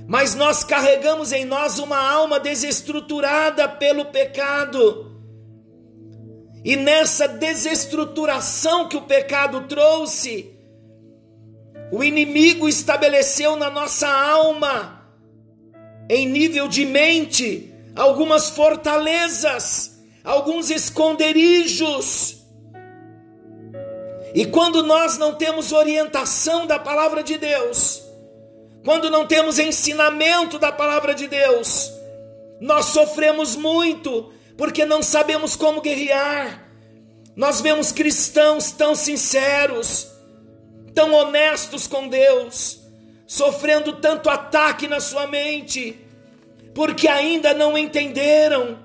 mas 0.07 0.35
nós 0.35 0.63
carregamos 0.63 1.31
em 1.31 1.43
nós 1.43 1.79
uma 1.79 1.97
alma 1.97 2.39
desestruturada 2.39 3.67
pelo 3.67 4.05
pecado. 4.05 5.11
E 6.63 6.75
nessa 6.75 7.27
desestruturação 7.27 8.87
que 8.87 8.97
o 8.97 9.01
pecado 9.01 9.67
trouxe, 9.67 10.53
o 11.91 12.03
inimigo 12.03 12.69
estabeleceu 12.69 13.55
na 13.55 13.69
nossa 13.69 14.07
alma, 14.07 15.03
em 16.07 16.27
nível 16.27 16.67
de 16.67 16.85
mente, 16.85 17.73
algumas 17.95 18.49
fortalezas, 18.49 19.99
alguns 20.23 20.69
esconderijos 20.69 22.44
e 24.35 24.45
quando 24.45 24.83
nós 24.83 25.17
não 25.17 25.33
temos 25.33 25.71
orientação 25.71 26.67
da 26.67 26.77
palavra 26.77 27.23
de 27.23 27.37
Deus, 27.37 28.03
quando 28.83 29.09
não 29.09 29.25
temos 29.25 29.57
ensinamento 29.57 30.59
da 30.59 30.73
palavra 30.73 31.15
de 31.15 31.25
Deus, 31.25 31.89
nós 32.59 32.87
sofremos 32.87 33.55
muito, 33.55 34.33
porque 34.57 34.83
não 34.83 35.01
sabemos 35.01 35.55
como 35.55 35.79
guerrear. 35.79 36.69
Nós 37.33 37.61
vemos 37.61 37.93
cristãos 37.93 38.71
tão 38.71 38.93
sinceros, 38.93 40.11
tão 40.93 41.13
honestos 41.13 41.87
com 41.87 42.09
Deus, 42.09 42.81
sofrendo 43.25 43.93
tanto 43.93 44.29
ataque 44.29 44.85
na 44.85 44.99
sua 44.99 45.27
mente, 45.27 45.97
porque 46.73 47.07
ainda 47.07 47.53
não 47.53 47.77
entenderam 47.77 48.84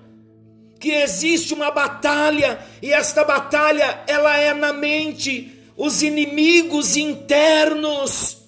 que 0.80 0.90
existe 0.90 1.54
uma 1.54 1.70
batalha 1.70 2.58
e 2.80 2.92
esta 2.92 3.22
batalha 3.22 4.02
ela 4.08 4.36
é 4.36 4.52
na 4.54 4.72
mente. 4.72 5.62
Os 5.76 6.02
inimigos 6.02 6.96
internos 6.96 8.40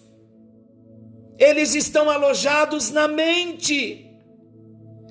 eles 1.43 1.75
estão 1.75 2.09
alojados 2.09 2.91
na 2.91 3.09
mente. 3.09 4.07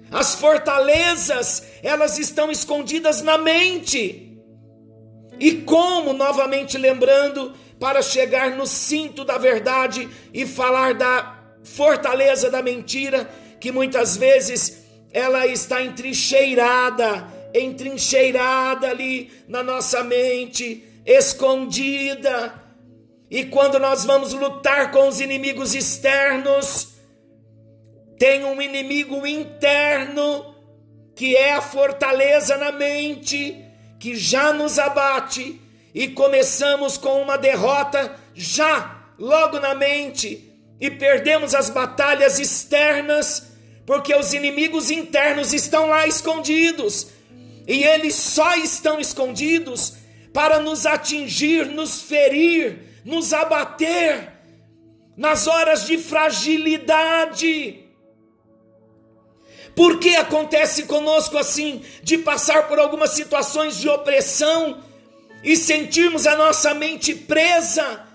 As 0.10 0.36
fortalezas, 0.36 1.63
elas 1.84 2.17
estão 2.17 2.49
escondidas 2.49 3.21
na 3.21 3.38
mente. 3.38 4.38
E 5.38 5.53
como, 5.55 6.13
novamente 6.13 6.77
lembrando, 6.77 7.53
para 7.77 8.01
chegar 8.01 8.51
no 8.51 8.65
cinto 8.65 9.25
da 9.25 9.38
verdade 9.38 10.07
e 10.34 10.45
falar 10.45 10.93
da 10.93 11.38
fortaleza 11.63 12.49
da 12.49 12.62
mentira, 12.62 13.29
que 13.60 13.69
muitas 13.69 14.15
vezes 14.15 14.81
ela 15.13 15.45
está 15.45 15.82
entrincheirada, 15.82 17.28
entrincheirada 17.54 18.89
ali 18.89 19.32
na 19.47 19.62
nossa 19.62 20.04
mente, 20.04 20.84
escondida. 21.06 22.54
E 23.30 23.45
quando 23.45 23.80
nós 23.80 24.06
vamos 24.06 24.34
lutar 24.34 24.91
com 24.91 25.08
os 25.08 25.19
inimigos 25.19 25.74
externos, 25.74 26.95
tem 28.17 28.45
um 28.45 28.62
inimigo 28.62 29.26
interno, 29.26 30.56
que 31.15 31.36
é 31.36 31.54
a 31.54 31.62
fortaleza 31.62 32.58
na 32.58 32.71
mente, 32.71 33.65
que 34.00 34.15
já 34.15 34.54
nos 34.54 34.80
abate, 34.80 35.60
e 35.93 36.08
começamos 36.08 36.97
com 36.97 37.21
uma 37.21 37.38
derrota 37.38 38.15
já, 38.34 39.08
logo 39.19 39.60
na 39.60 39.76
mente, 39.76 40.54
e 40.80 40.89
perdemos 40.89 41.54
as 41.54 41.69
batalhas 41.69 42.39
externas 42.39 43.50
porque 43.86 44.13
os 44.15 44.34
inimigos 44.34 44.89
internos 44.89 45.54
estão 45.54 45.88
lá 45.88 46.08
escondidos, 46.08 47.08
e 47.67 47.84
eles 47.84 48.15
só 48.15 48.56
estão 48.56 49.00
escondidos 49.00 49.94
para 50.34 50.60
nos 50.60 50.86
atingir, 50.86 51.65
nos 51.65 52.02
ferir, 52.02 53.02
nos 53.06 53.34
abater 53.34 54.32
nas 55.17 55.48
horas 55.48 55.86
de 55.86 55.98
fragilidade. 55.98 57.86
Por 59.76 60.00
que 60.00 60.15
acontece 60.15 60.84
conosco 60.84 61.38
assim, 61.38 61.84
de 62.04 62.17
passar 62.17 62.67
por 62.67 62.80
algumas 62.80 63.12
situações 63.12 63.78
de 63.78 63.88
opressão 63.88 64.84
e 65.44 65.56
sentirmos 65.56 66.28
a 66.28 66.36
nossa 66.36 66.74
mente 66.74 67.15
presa 67.15 68.06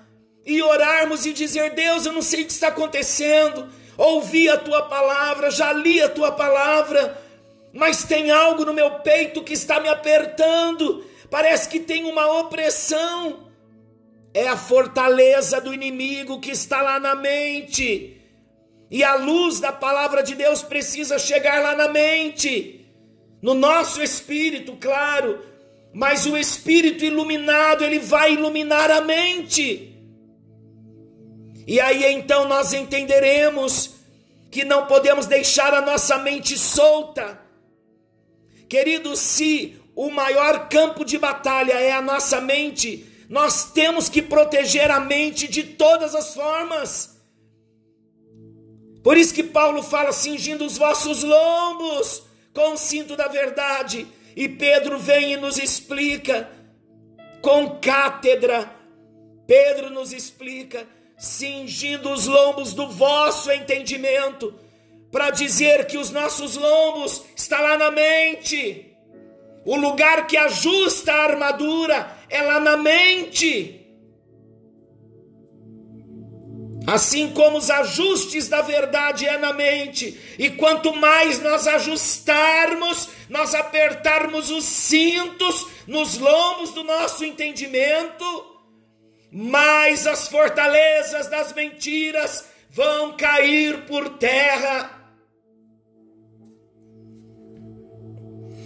e 0.45 0.63
orarmos 0.63 1.27
e 1.27 1.33
dizer: 1.33 1.75
Deus, 1.75 2.07
eu 2.07 2.13
não 2.13 2.23
sei 2.23 2.43
o 2.43 2.47
que 2.47 2.53
está 2.53 2.69
acontecendo, 2.69 3.69
ouvi 3.97 4.49
a 4.49 4.57
tua 4.57 4.83
palavra, 4.83 5.51
já 5.51 5.73
li 5.73 6.01
a 6.01 6.09
tua 6.09 6.33
palavra, 6.33 7.21
mas 7.73 8.05
tem 8.05 8.31
algo 8.31 8.65
no 8.65 8.73
meu 8.73 8.91
peito 9.01 9.43
que 9.43 9.53
está 9.53 9.81
me 9.81 9.89
apertando, 9.89 11.05
parece 11.31 11.69
que 11.69 11.81
tem 11.81 12.05
uma 12.05 12.41
opressão. 12.41 13.47
É 14.33 14.49
a 14.49 14.57
fortaleza 14.57 15.61
do 15.61 15.73
inimigo 15.73 16.41
que 16.41 16.51
está 16.51 16.83
lá 16.83 17.01
na 17.01 17.15
mente. 17.15 18.21
E 18.91 19.03
a 19.03 19.15
luz 19.15 19.61
da 19.61 19.73
palavra 19.73 20.23
de 20.23 20.35
Deus 20.35 20.63
precisa 20.63 21.19
chegar 21.19 21.63
lá 21.63 21.75
na 21.75 21.89
mente, 21.89 22.87
no 23.43 23.55
nosso 23.55 24.03
espírito, 24.03 24.77
claro, 24.77 25.41
mas 25.93 26.27
o 26.27 26.37
espírito 26.37 27.05
iluminado, 27.05 27.83
ele 27.83 27.99
vai 27.99 28.35
iluminar 28.35 28.91
a 28.91 29.01
mente. 29.01 29.96
E 31.67 31.81
aí 31.81 32.05
então 32.13 32.47
nós 32.47 32.73
entenderemos 32.73 33.97
que 34.51 34.65
não 34.65 34.87
podemos 34.87 35.27
deixar 35.27 35.75
a 35.75 35.81
nossa 35.81 36.17
mente 36.19 36.57
solta. 36.57 37.41
Querido, 38.69 39.17
se 39.17 39.81
o 39.95 40.11
maior 40.11 40.69
campo 40.69 41.05
de 41.05 41.19
batalha 41.19 41.73
é 41.73 41.91
a 41.93 42.01
nossa 42.01 42.41
mente, 42.41 43.07
nós 43.29 43.73
temos 43.73 44.09
que 44.09 44.23
proteger 44.23 44.91
a 44.91 45.01
mente 45.01 45.49
de 45.49 45.63
todas 45.63 46.15
as 46.15 46.35
formas. 46.35 47.17
Por 49.03 49.17
isso 49.17 49.35
que 49.35 49.43
Paulo 49.43 49.83
fala 49.83 50.13
cingindo 50.13 50.65
os 50.65 50.79
vossos 50.79 51.23
lombos 51.23 52.23
com 52.53 52.73
o 52.73 52.77
cinto 52.77 53.17
da 53.17 53.29
verdade. 53.29 54.07
E 54.35 54.49
Pedro 54.49 54.99
vem 54.99 55.33
e 55.33 55.37
nos 55.37 55.59
explica 55.59 56.49
com 57.41 57.79
cátedra. 57.79 58.71
Pedro 59.47 59.91
nos 59.91 60.13
explica 60.13 60.87
cingindo 61.19 62.11
os 62.11 62.27
lombos 62.27 62.75
do 62.75 62.89
vosso 62.89 63.51
entendimento, 63.51 64.55
para 65.11 65.31
dizer 65.31 65.87
que 65.87 65.97
os 65.97 66.11
nossos 66.11 66.57
lombos 66.57 67.23
está 67.35 67.61
lá 67.61 67.79
na 67.79 67.91
mente. 67.91 68.93
O 69.65 69.77
lugar 69.77 70.27
que 70.27 70.37
ajusta 70.37 71.13
a 71.13 71.25
armadura 71.25 72.17
é 72.29 72.43
lá 72.43 72.61
na 72.61 72.77
mente. 72.77 73.83
Assim 76.87 77.33
como 77.33 77.59
os 77.59 77.69
ajustes 77.69 78.47
da 78.47 78.63
verdade 78.63 79.27
é 79.27 79.37
na 79.39 79.53
mente, 79.53 80.21
e 80.39 80.51
quanto 80.51 80.95
mais 80.95 81.43
nós 81.43 81.67
ajustarmos, 81.67 83.09
nós 83.29 83.57
apertarmos 83.57 84.53
os 84.53 84.65
cintos 84.65 85.67
nos 85.89 86.17
lombos 86.17 86.71
do 86.71 86.85
nosso 86.85 87.25
entendimento, 87.25 88.56
mais 89.39 90.07
as 90.07 90.29
fortalezas 90.29 91.29
das 91.29 91.53
mentiras 91.53 92.47
vão 92.71 93.15
cair 93.19 93.83
por 93.83 94.09
terra. 94.17 94.91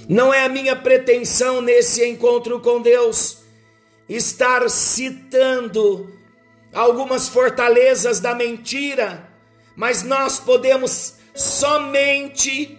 Não 0.09 0.33
é 0.33 0.45
a 0.45 0.49
minha 0.49 0.77
pretensão 0.77 1.61
nesse 1.61 2.09
encontro 2.09 2.61
com 2.61 2.81
Deus 2.81 3.43
estar 4.09 4.71
citando 4.71 6.17
algumas 6.73 7.29
fortalezas 7.29 8.21
da 8.21 8.33
mentira, 8.33 9.29
mas 9.75 10.05
nós 10.05 10.39
podemos 10.39 11.17
somente 11.35 12.79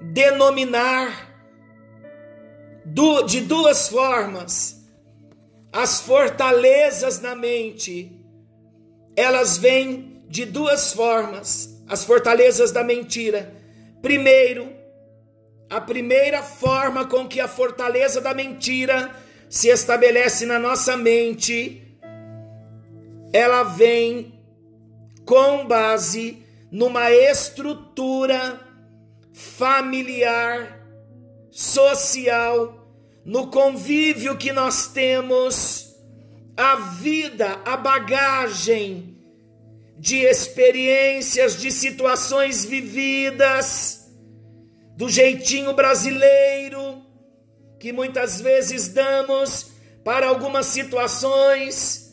denominar 0.00 1.28
de 3.26 3.40
duas 3.40 3.88
formas 3.88 4.81
as 5.72 6.00
fortalezas 6.00 7.20
na 7.20 7.34
mente. 7.34 8.12
Elas 9.16 9.56
vêm 9.56 10.24
de 10.28 10.44
duas 10.44 10.92
formas, 10.92 11.82
as 11.88 12.04
fortalezas 12.04 12.70
da 12.70 12.84
mentira. 12.84 13.54
Primeiro, 14.00 14.72
a 15.70 15.80
primeira 15.80 16.42
forma 16.42 17.06
com 17.06 17.26
que 17.26 17.40
a 17.40 17.48
fortaleza 17.48 18.20
da 18.20 18.34
mentira 18.34 19.10
se 19.48 19.68
estabelece 19.68 20.46
na 20.46 20.58
nossa 20.58 20.96
mente, 20.96 21.98
ela 23.32 23.62
vem 23.62 24.38
com 25.24 25.66
base 25.66 26.44
numa 26.70 27.10
estrutura 27.10 28.60
familiar, 29.32 30.80
social, 31.50 32.81
no 33.24 33.48
convívio 33.48 34.36
que 34.36 34.52
nós 34.52 34.88
temos, 34.88 35.94
a 36.56 36.76
vida, 36.76 37.60
a 37.64 37.76
bagagem 37.76 39.16
de 39.98 40.18
experiências, 40.18 41.60
de 41.60 41.70
situações 41.70 42.64
vividas, 42.64 44.10
do 44.96 45.08
jeitinho 45.08 45.72
brasileiro, 45.72 47.02
que 47.78 47.92
muitas 47.92 48.40
vezes 48.40 48.88
damos 48.88 49.72
para 50.04 50.26
algumas 50.26 50.66
situações, 50.66 52.12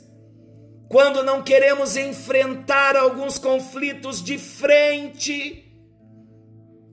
quando 0.88 1.24
não 1.24 1.44
queremos 1.44 1.98
enfrentar 1.98 2.96
alguns 2.96 3.38
conflitos 3.38 4.24
de 4.24 4.38
frente, 4.38 5.66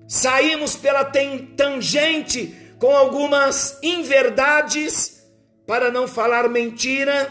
saímos 0.08 0.76
pela 0.76 1.04
tangente 1.04 2.65
com 2.78 2.94
algumas 2.94 3.78
inverdades, 3.82 5.24
para 5.66 5.90
não 5.90 6.06
falar 6.06 6.48
mentira. 6.48 7.30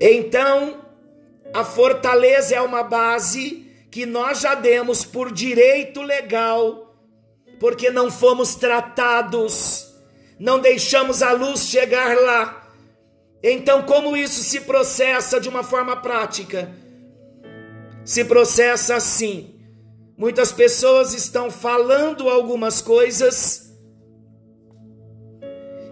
Então, 0.00 0.80
a 1.52 1.64
fortaleza 1.64 2.54
é 2.54 2.60
uma 2.60 2.82
base 2.82 3.66
que 3.90 4.06
nós 4.06 4.40
já 4.40 4.54
demos 4.54 5.04
por 5.04 5.32
direito 5.32 6.00
legal, 6.00 6.96
porque 7.58 7.90
não 7.90 8.10
fomos 8.10 8.54
tratados, 8.54 9.92
não 10.38 10.58
deixamos 10.58 11.22
a 11.22 11.32
luz 11.32 11.66
chegar 11.66 12.16
lá. 12.16 12.68
Então, 13.42 13.82
como 13.82 14.16
isso 14.16 14.42
se 14.42 14.60
processa 14.60 15.40
de 15.40 15.48
uma 15.48 15.62
forma 15.62 15.96
prática? 15.96 16.70
Se 18.04 18.24
processa 18.24 18.96
assim: 18.96 19.49
muitas 20.20 20.52
pessoas 20.52 21.14
estão 21.14 21.50
falando 21.50 22.28
algumas 22.28 22.82
coisas 22.82 23.72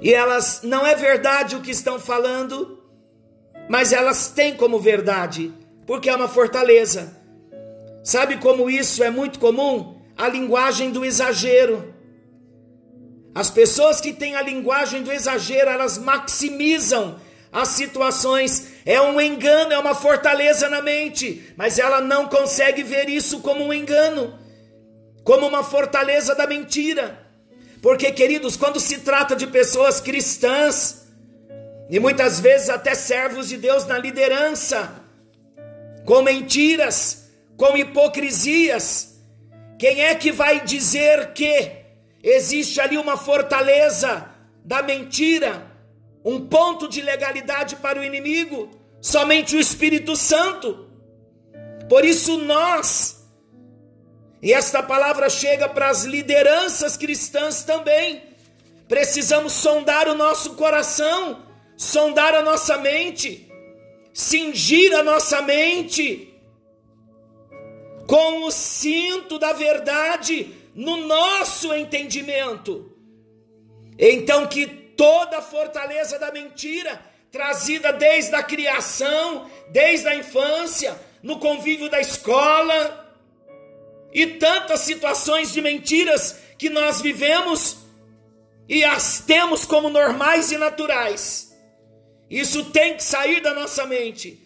e 0.03 0.13
elas 0.13 0.61
não 0.63 0.87
é 0.87 0.95
verdade 0.95 1.57
o 1.57 1.63
que 1.63 1.71
estão 1.71 1.99
falando, 1.99 2.79
mas 3.71 3.91
elas 3.91 4.29
têm 4.29 4.55
como 4.55 4.79
verdade, 4.79 5.51
porque 5.87 6.11
é 6.11 6.15
uma 6.15 6.29
fortaleza. 6.29 7.17
Sabe 8.05 8.37
como 8.37 8.69
isso 8.69 9.03
é 9.03 9.11
muito 9.11 9.39
comum? 9.39 9.99
A 10.15 10.29
linguagem 10.29 10.91
do 10.91 11.07
exagero. 11.07 11.95
As 13.35 13.49
pessoas 13.49 13.99
que 13.99 14.13
têm 14.13 14.37
a 14.37 14.43
linguagem 14.43 15.03
do 15.03 15.11
exagero, 15.11 15.71
elas 15.71 15.97
maximizam 15.97 17.19
as 17.51 17.69
situações. 17.69 18.78
É 18.89 18.99
um 19.03 19.21
engano, 19.21 19.71
é 19.71 19.79
uma 19.79 19.95
fortaleza 19.95 20.67
na 20.67 20.81
mente, 20.81 21.53
mas 21.59 21.79
ela 21.79 22.01
não 22.01 22.27
consegue 22.27 22.83
ver 22.83 23.07
isso 23.07 23.41
como 23.41 23.63
um 23.63 23.71
engano, 23.71 24.39
como 25.23 25.47
uma 25.47 25.63
fortaleza 25.63 26.35
da 26.35 26.47
mentira. 26.47 27.23
Porque, 27.83 28.11
queridos, 28.11 28.57
quando 28.57 28.81
se 28.81 29.01
trata 29.01 29.37
de 29.37 29.47
pessoas 29.47 30.01
cristãs, 30.01 31.07
e 31.91 32.01
muitas 32.01 32.41
vezes 32.41 32.71
até 32.71 32.95
servos 32.95 33.51
de 33.51 33.59
Deus 33.59 33.85
na 33.85 33.99
liderança, 33.99 34.91
com 36.07 36.23
mentiras, 36.23 37.29
com 37.59 37.77
hipocrisias, 37.77 39.21
quem 39.79 40.01
é 40.01 40.15
que 40.15 40.33
vai 40.33 40.65
dizer 40.65 41.35
que 41.35 41.73
existe 42.23 42.81
ali 42.81 42.97
uma 42.97 43.19
fortaleza 43.19 44.31
da 44.65 44.83
mentira, 44.83 45.71
um 46.25 46.49
ponto 46.49 46.89
de 46.89 47.03
legalidade 47.03 47.77
para 47.77 48.01
o 48.01 48.03
inimigo? 48.03 48.78
Somente 49.01 49.57
o 49.57 49.61
Espírito 49.61 50.17
Santo. 50.17 50.89
Por 51.89 52.05
isso 52.05 52.37
nós, 52.39 53.25
e 54.43 54.53
esta 54.53 54.83
palavra 54.83 55.31
chega 55.31 55.69
para 55.69 55.89
as 55.89 56.05
lideranças 56.05 56.97
cristãs 56.97 57.65
também, 57.65 58.23
precisamos 58.87 59.53
sondar 59.55 60.09
o 60.09 60.15
nosso 60.15 60.55
coração 60.55 61.49
sondar 61.79 62.35
a 62.35 62.43
nossa 62.43 62.77
mente, 62.77 63.49
cingir 64.13 64.93
a 64.97 65.03
nossa 65.05 65.41
mente 65.41 66.35
com 68.05 68.43
o 68.43 68.51
cinto 68.51 69.39
da 69.39 69.53
verdade 69.53 70.53
no 70.75 71.07
nosso 71.07 71.73
entendimento. 71.73 72.93
Então, 73.97 74.49
que 74.49 74.67
toda 74.67 75.39
a 75.39 75.43
fortaleza 75.43 76.19
da 76.19 76.33
mentira, 76.33 77.01
trazida 77.31 77.93
desde 77.93 78.35
a 78.35 78.43
criação, 78.43 79.51
desde 79.71 80.09
a 80.09 80.15
infância, 80.15 80.99
no 81.23 81.39
convívio 81.39 81.89
da 81.91 82.01
escola, 82.01 83.07
e 84.13 84.27
tantas 84.27 84.81
situações 84.81 85.53
de 85.53 85.61
mentiras 85.61 86.41
que 86.57 86.71
nós 86.71 87.01
vivemos 87.01 87.79
e 88.69 88.85
as 88.85 89.21
temos 89.21 89.65
como 89.65 89.89
normais 89.91 90.51
e 90.51 90.57
naturais 90.57 91.49
isso 92.31 92.65
tem 92.67 92.95
que 92.95 93.03
sair 93.03 93.41
da 93.41 93.55
nossa 93.55 93.87
mente. 93.87 94.39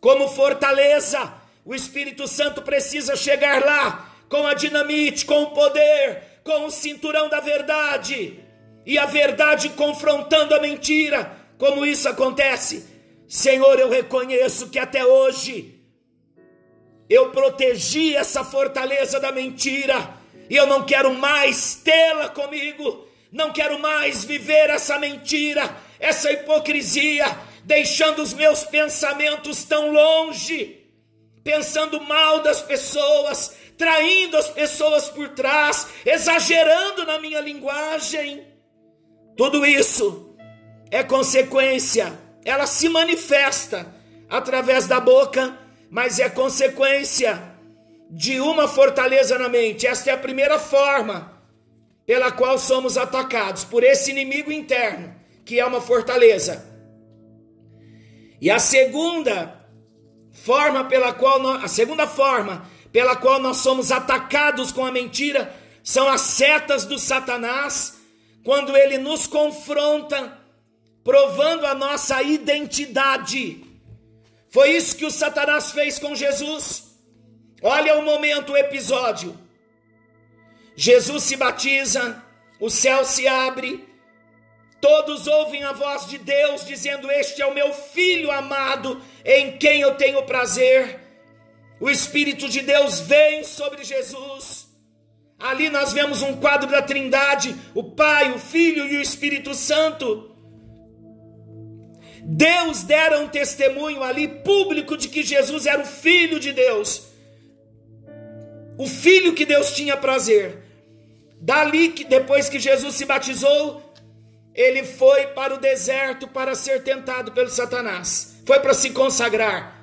Como 0.00 0.28
fortaleza, 0.28 1.32
o 1.64 1.74
Espírito 1.74 2.26
Santo 2.26 2.62
precisa 2.62 3.14
chegar 3.14 3.62
lá 3.64 4.10
com 4.28 4.46
a 4.46 4.54
dinamite, 4.54 5.26
com 5.26 5.42
o 5.42 5.50
poder, 5.50 6.40
com 6.42 6.66
o 6.66 6.70
cinturão 6.70 7.28
da 7.28 7.40
verdade. 7.40 8.40
E 8.86 8.98
a 8.98 9.06
verdade 9.06 9.68
confrontando 9.70 10.54
a 10.54 10.60
mentira. 10.60 11.36
Como 11.62 11.86
isso 11.86 12.08
acontece? 12.08 12.84
Senhor, 13.28 13.78
eu 13.78 13.88
reconheço 13.88 14.68
que 14.68 14.80
até 14.80 15.06
hoje 15.06 15.80
eu 17.08 17.30
protegi 17.30 18.16
essa 18.16 18.42
fortaleza 18.42 19.20
da 19.20 19.30
mentira 19.30 20.12
e 20.50 20.56
eu 20.56 20.66
não 20.66 20.84
quero 20.84 21.14
mais 21.14 21.76
tê-la 21.76 22.30
comigo, 22.30 23.06
não 23.30 23.52
quero 23.52 23.78
mais 23.78 24.24
viver 24.24 24.70
essa 24.70 24.98
mentira, 24.98 25.76
essa 26.00 26.32
hipocrisia, 26.32 27.26
deixando 27.62 28.22
os 28.22 28.34
meus 28.34 28.64
pensamentos 28.64 29.62
tão 29.62 29.92
longe, 29.92 30.84
pensando 31.44 32.00
mal 32.00 32.40
das 32.40 32.60
pessoas, 32.60 33.54
traindo 33.78 34.36
as 34.36 34.48
pessoas 34.48 35.08
por 35.08 35.28
trás, 35.28 35.86
exagerando 36.04 37.06
na 37.06 37.20
minha 37.20 37.40
linguagem. 37.40 38.44
Tudo 39.36 39.64
isso 39.64 40.31
é 40.92 41.02
consequência, 41.02 42.12
ela 42.44 42.66
se 42.66 42.86
manifesta 42.86 43.86
através 44.28 44.86
da 44.86 45.00
boca, 45.00 45.58
mas 45.90 46.18
é 46.18 46.28
consequência 46.28 47.42
de 48.10 48.38
uma 48.38 48.68
fortaleza 48.68 49.38
na 49.38 49.48
mente. 49.48 49.86
Esta 49.86 50.10
é 50.10 50.12
a 50.12 50.18
primeira 50.18 50.58
forma 50.58 51.32
pela 52.04 52.30
qual 52.30 52.58
somos 52.58 52.98
atacados 52.98 53.64
por 53.64 53.82
esse 53.82 54.10
inimigo 54.10 54.52
interno 54.52 55.14
que 55.46 55.58
é 55.58 55.64
uma 55.64 55.80
fortaleza. 55.80 56.62
E 58.38 58.50
a 58.50 58.58
segunda 58.58 59.66
forma 60.30 60.84
pela 60.84 61.14
qual 61.14 61.38
nós, 61.38 61.64
a 61.64 61.68
segunda 61.68 62.06
forma 62.06 62.68
pela 62.92 63.16
qual 63.16 63.40
nós 63.40 63.56
somos 63.56 63.90
atacados 63.90 64.70
com 64.70 64.84
a 64.84 64.92
mentira 64.92 65.54
são 65.82 66.06
as 66.06 66.20
setas 66.20 66.84
do 66.84 66.98
Satanás, 66.98 67.98
quando 68.44 68.76
ele 68.76 68.98
nos 68.98 69.26
confronta, 69.26 70.41
provando 71.04 71.66
a 71.66 71.74
nossa 71.74 72.22
identidade. 72.22 73.64
Foi 74.50 74.70
isso 74.70 74.96
que 74.96 75.06
o 75.06 75.10
Satanás 75.10 75.72
fez 75.72 75.98
com 75.98 76.14
Jesus. 76.14 76.98
Olha 77.62 77.98
o 77.98 78.04
momento, 78.04 78.52
o 78.52 78.56
episódio. 78.56 79.38
Jesus 80.76 81.24
se 81.24 81.36
batiza, 81.36 82.22
o 82.60 82.68
céu 82.70 83.04
se 83.04 83.26
abre, 83.26 83.86
Todos 84.82 85.28
ouvem 85.28 85.62
a 85.62 85.72
voz 85.72 86.08
de 86.08 86.18
Deus 86.18 86.66
dizendo: 86.66 87.08
Este 87.08 87.40
é 87.40 87.46
o 87.46 87.54
meu 87.54 87.72
filho 87.72 88.32
amado, 88.32 89.00
em 89.24 89.56
quem 89.56 89.80
eu 89.80 89.94
tenho 89.94 90.24
prazer. 90.24 90.98
O 91.78 91.88
Espírito 91.88 92.48
de 92.48 92.62
Deus 92.62 92.98
vem 92.98 93.44
sobre 93.44 93.84
Jesus. 93.84 94.66
Ali 95.38 95.68
nós 95.68 95.92
vemos 95.92 96.20
um 96.20 96.36
quadro 96.36 96.68
da 96.68 96.82
Trindade, 96.82 97.54
o 97.72 97.92
Pai, 97.92 98.32
o 98.32 98.40
Filho 98.40 98.84
e 98.88 98.96
o 98.96 99.00
Espírito 99.00 99.54
Santo. 99.54 100.31
Deus 102.24 102.84
dera 102.84 103.18
um 103.18 103.28
testemunho 103.28 104.02
ali 104.02 104.28
público 104.28 104.96
de 104.96 105.08
que 105.08 105.22
Jesus 105.22 105.66
era 105.66 105.82
o 105.82 105.86
Filho 105.86 106.38
de 106.38 106.52
Deus, 106.52 107.08
o 108.78 108.86
Filho 108.86 109.34
que 109.34 109.44
Deus 109.44 109.72
tinha 109.72 109.96
prazer. 109.96 110.58
Dali, 111.40 111.88
depois 112.08 112.48
que 112.48 112.60
Jesus 112.60 112.94
se 112.94 113.04
batizou, 113.04 113.82
ele 114.54 114.84
foi 114.84 115.26
para 115.28 115.54
o 115.54 115.58
deserto 115.58 116.28
para 116.28 116.54
ser 116.54 116.82
tentado 116.82 117.32
pelo 117.32 117.48
Satanás, 117.48 118.36
foi 118.46 118.60
para 118.60 118.74
se 118.74 118.90
consagrar. 118.90 119.80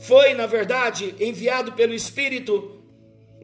Foi, 0.00 0.34
na 0.34 0.46
verdade, 0.46 1.14
enviado 1.18 1.72
pelo 1.72 1.94
Espírito, 1.94 2.82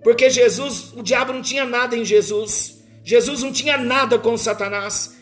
porque 0.02 0.28
Jesus, 0.28 0.92
o 0.94 1.02
diabo 1.02 1.33
não 1.33 1.40
tinha 1.40 1.64
nada 1.64 1.96
em 1.96 2.04
Jesus, 2.04 2.83
Jesus 3.02 3.42
não 3.42 3.52
tinha 3.52 3.78
nada 3.78 4.18
com 4.18 4.37
Satanás. 4.37 5.16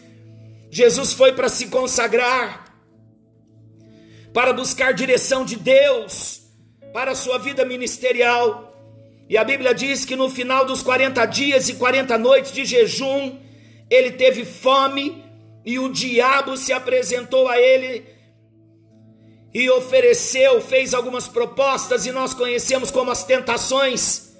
Jesus 0.70 1.12
foi 1.12 1.32
para 1.32 1.48
se 1.48 1.68
consagrar, 1.68 2.67
para 4.38 4.52
buscar 4.52 4.94
direção 4.94 5.44
de 5.44 5.56
Deus 5.56 6.42
para 6.92 7.10
a 7.10 7.16
sua 7.16 7.38
vida 7.38 7.64
ministerial. 7.64 8.72
E 9.28 9.36
a 9.36 9.42
Bíblia 9.42 9.74
diz 9.74 10.04
que 10.04 10.14
no 10.14 10.30
final 10.30 10.64
dos 10.64 10.80
40 10.80 11.26
dias 11.26 11.68
e 11.68 11.74
40 11.74 12.16
noites 12.18 12.52
de 12.52 12.64
jejum, 12.64 13.36
ele 13.90 14.12
teve 14.12 14.44
fome 14.44 15.24
e 15.66 15.80
o 15.80 15.88
diabo 15.88 16.56
se 16.56 16.72
apresentou 16.72 17.48
a 17.48 17.60
ele 17.60 18.06
e 19.52 19.68
ofereceu, 19.70 20.60
fez 20.60 20.94
algumas 20.94 21.26
propostas 21.26 22.06
e 22.06 22.12
nós 22.12 22.32
conhecemos 22.32 22.92
como 22.92 23.10
as 23.10 23.24
tentações. 23.24 24.36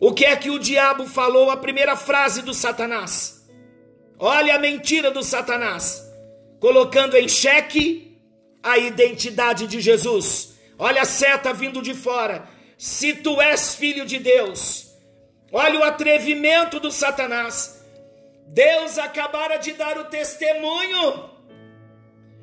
O 0.00 0.14
que 0.14 0.24
é 0.24 0.34
que 0.34 0.48
o 0.48 0.58
diabo 0.58 1.06
falou? 1.06 1.50
A 1.50 1.58
primeira 1.58 1.94
frase 1.94 2.40
do 2.40 2.54
Satanás. 2.54 3.46
Olha 4.18 4.54
a 4.54 4.58
mentira 4.58 5.10
do 5.10 5.22
Satanás, 5.22 6.02
colocando 6.58 7.18
em 7.18 7.28
xeque 7.28 8.03
a 8.64 8.78
identidade 8.78 9.66
de 9.66 9.80
Jesus. 9.80 10.54
Olha 10.78 11.02
a 11.02 11.04
seta 11.04 11.52
vindo 11.52 11.82
de 11.82 11.94
fora. 11.94 12.48
Se 12.78 13.12
tu 13.12 13.40
és 13.40 13.74
filho 13.74 14.06
de 14.06 14.18
Deus, 14.18 14.88
olha 15.52 15.78
o 15.78 15.84
atrevimento 15.84 16.80
do 16.80 16.90
Satanás. 16.90 17.84
Deus 18.48 18.98
acabara 18.98 19.58
de 19.58 19.72
dar 19.72 19.98
o 19.98 20.04
testemunho 20.04 21.30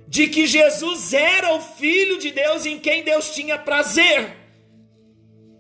de 0.07 0.27
que 0.27 0.45
Jesus 0.45 1.13
era 1.13 1.53
o 1.53 1.62
Filho 1.62 2.19
de 2.19 2.31
Deus 2.31 2.65
em 2.65 2.77
quem 2.77 3.03
Deus 3.03 3.31
tinha 3.31 3.57
prazer. 3.57 4.36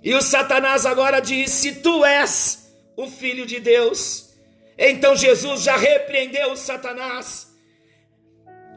E 0.03 0.13
o 0.13 0.21
Satanás 0.21 0.85
agora 0.85 1.19
diz: 1.19 1.51
Se 1.51 1.75
tu 1.75 2.03
és 2.03 2.73
o 2.97 3.07
Filho 3.07 3.45
de 3.45 3.59
Deus, 3.59 4.33
então 4.77 5.15
Jesus 5.15 5.63
já 5.63 5.77
repreendeu 5.77 6.51
o 6.51 6.57
Satanás. 6.57 7.49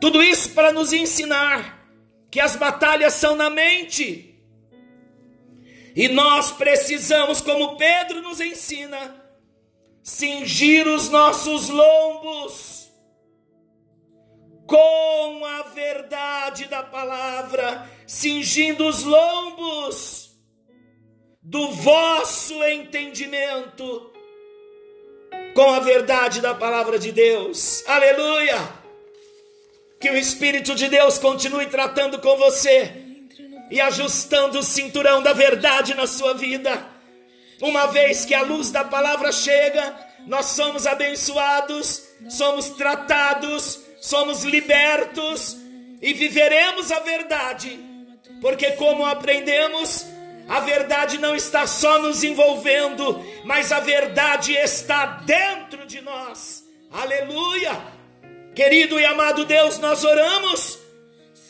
Tudo 0.01 0.23
isso 0.23 0.51
para 0.51 0.73
nos 0.73 0.93
ensinar 0.93 1.74
que 2.35 2.41
as 2.41 2.57
batalhas 2.57 3.15
são 3.15 3.37
na 3.37 3.49
mente. 3.49 4.35
E 5.95 6.09
nós 6.09 6.51
precisamos, 6.51 7.41
como 7.41 7.77
Pedro 7.77 8.23
nos 8.23 8.41
ensina, 8.41 9.25
cingir 10.03 10.85
os 10.89 11.09
nossos 11.09 11.69
lombos 11.69 12.91
com 14.67 15.47
a 15.47 15.63
verdade 15.75 16.65
da 16.65 16.83
palavra, 16.83 17.89
cingindo 18.05 18.85
os 18.85 19.05
lombos 19.05 20.37
do 21.41 21.71
vosso 21.71 22.65
entendimento 22.65 24.13
com 25.55 25.73
a 25.73 25.79
verdade 25.79 26.41
da 26.41 26.53
palavra 26.53 26.99
de 26.99 27.13
Deus. 27.13 27.85
Aleluia! 27.87 28.84
Que 30.05 30.11
o 30.11 30.19
Espírito 30.19 30.75
de 30.75 30.87
Deus 30.87 31.17
continue 31.17 31.65
tratando 31.65 32.19
com 32.19 32.37
você 32.37 32.93
e 33.71 33.81
ajustando 33.81 34.59
o 34.59 34.63
cinturão 34.63 35.23
da 35.23 35.33
verdade 35.33 35.95
na 35.95 36.07
sua 36.07 36.35
vida 36.35 36.87
uma 37.59 37.87
vez 37.87 38.27
que 38.27 38.35
a 38.35 38.43
luz 38.43 38.71
da 38.71 38.85
palavra 38.85 39.33
chega, 39.33 39.97
nós 40.27 40.45
somos 40.45 40.87
abençoados, 40.87 42.03
somos 42.29 42.69
tratados, 42.69 43.81
somos 43.99 44.45
libertos 44.45 45.57
e 46.03 46.13
viveremos 46.13 46.93
a 46.93 47.01
verdade, 47.01 47.81
porque, 48.43 48.73
como 48.73 49.07
aprendemos, 49.07 50.05
a 50.47 50.61
verdade 50.61 51.17
não 51.17 51.35
está 51.35 51.67
só 51.67 51.99
nos 51.99 52.23
envolvendo, 52.23 53.25
mas 53.43 53.73
a 53.73 53.81
verdade 53.81 54.53
está 54.53 55.07
dentro 55.25 55.87
de 55.87 56.03
nós. 56.03 56.63
Aleluia! 56.93 57.94
Querido 58.55 59.01
e 59.01 59.05
amado 59.05 59.45
Deus, 59.45 59.79
nós 59.79 60.05
oramos 60.05 60.79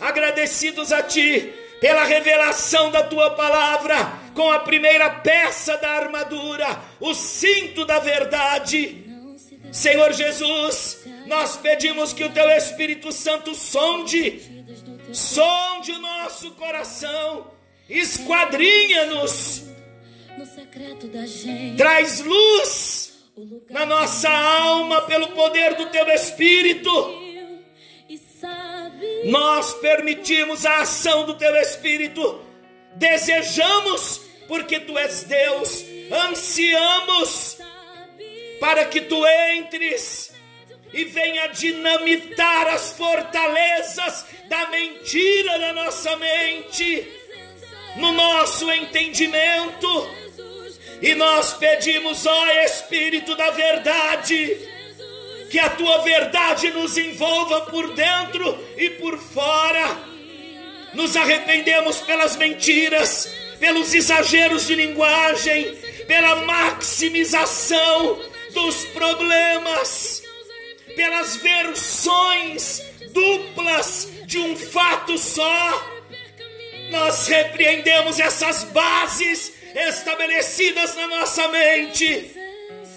agradecidos 0.01 0.91
a 0.91 1.03
Ti 1.03 1.53
pela 1.81 2.05
revelação 2.05 2.91
da 2.91 3.03
Tua 3.03 3.33
palavra 3.33 3.95
com 4.35 4.51
a 4.51 4.61
primeira 4.61 5.11
peça 5.11 5.77
da 5.77 5.91
armadura, 5.91 6.67
o 6.99 7.15
cinto 7.15 7.85
da 7.85 7.99
verdade. 7.99 9.05
Senhor 9.71 10.13
Jesus, 10.13 11.05
nós 11.27 11.57
pedimos 11.57 12.13
que 12.13 12.25
o 12.25 12.31
teu 12.31 12.49
Espírito 12.51 13.13
Santo 13.13 13.55
sonde, 13.55 14.65
sonde 15.13 15.93
o 15.93 15.99
nosso 15.99 16.53
coração, 16.53 17.51
esquadrinha-nos, 17.89 19.65
traz 21.77 22.21
luz 22.21 23.14
na 23.71 23.85
nossa 23.85 24.31
alma 24.31 25.03
pelo 25.03 25.29
poder 25.29 25.75
do 25.75 25.87
teu 25.87 26.09
Espírito. 26.11 26.91
Nós 29.25 29.75
permitimos 29.75 30.65
a 30.65 30.81
ação 30.81 31.25
do 31.25 31.35
teu 31.35 31.55
Espírito, 31.57 32.41
desejamos 32.95 34.21
porque 34.47 34.79
tu 34.81 34.97
és 34.99 35.25
Deus, 35.25 35.85
ansiamos 36.29 37.59
para 38.61 38.85
que 38.85 39.01
tu 39.01 39.27
entres 39.27 40.33
e 40.93 41.05
venha 41.05 41.49
dinamitar 41.49 42.69
as 42.69 42.93
fortalezas 42.93 44.27
da 44.49 44.69
mentira 44.69 45.59
na 45.59 45.73
nossa 45.73 46.15
mente, 46.17 47.09
no 47.97 48.13
nosso 48.13 48.71
entendimento. 48.71 50.24
E 51.05 51.15
nós 51.15 51.53
pedimos, 51.53 52.25
ó 52.25 52.47
Espírito 52.65 53.37
da 53.37 53.51
Verdade, 53.51 54.57
que 55.51 55.59
a 55.59 55.69
tua 55.69 55.99
verdade 55.99 56.71
nos 56.71 56.97
envolva 56.97 57.61
por 57.67 57.93
dentro 57.93 58.59
e 58.75 58.89
por 58.89 59.19
fora. 59.19 59.99
Nos 60.95 61.15
arrependemos 61.15 62.01
pelas 62.01 62.37
mentiras, 62.37 63.31
pelos 63.61 63.93
exageros 63.93 64.67
de 64.67 64.77
linguagem, 64.77 65.75
pela 66.07 66.37
maximização 66.37 68.19
dos 68.55 68.87
problemas, 68.87 70.23
pelas 70.97 71.37
versões 71.37 72.83
duplas 73.13 74.09
de 74.25 74.39
um 74.39 74.57
fato 74.57 75.19
só. 75.19 75.87
Nós 76.91 77.29
repreendemos 77.29 78.19
essas 78.19 78.65
bases 78.65 79.64
estabelecidas 79.75 80.95
na 80.95 81.07
nossa 81.09 81.49
mente 81.49 82.31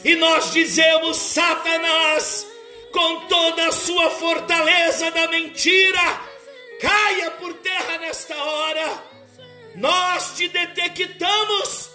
e 0.03 0.15
nós 0.15 0.51
dizemos: 0.51 1.17
Satanás, 1.17 2.47
com 2.91 3.21
toda 3.27 3.67
a 3.67 3.71
sua 3.71 4.09
fortaleza 4.11 5.11
da 5.11 5.27
mentira, 5.27 6.21
caia 6.79 7.31
por 7.31 7.53
terra 7.55 7.97
nesta 7.97 8.35
hora 8.35 9.07
nós 9.77 10.33
te 10.35 10.47
detectamos 10.47 11.91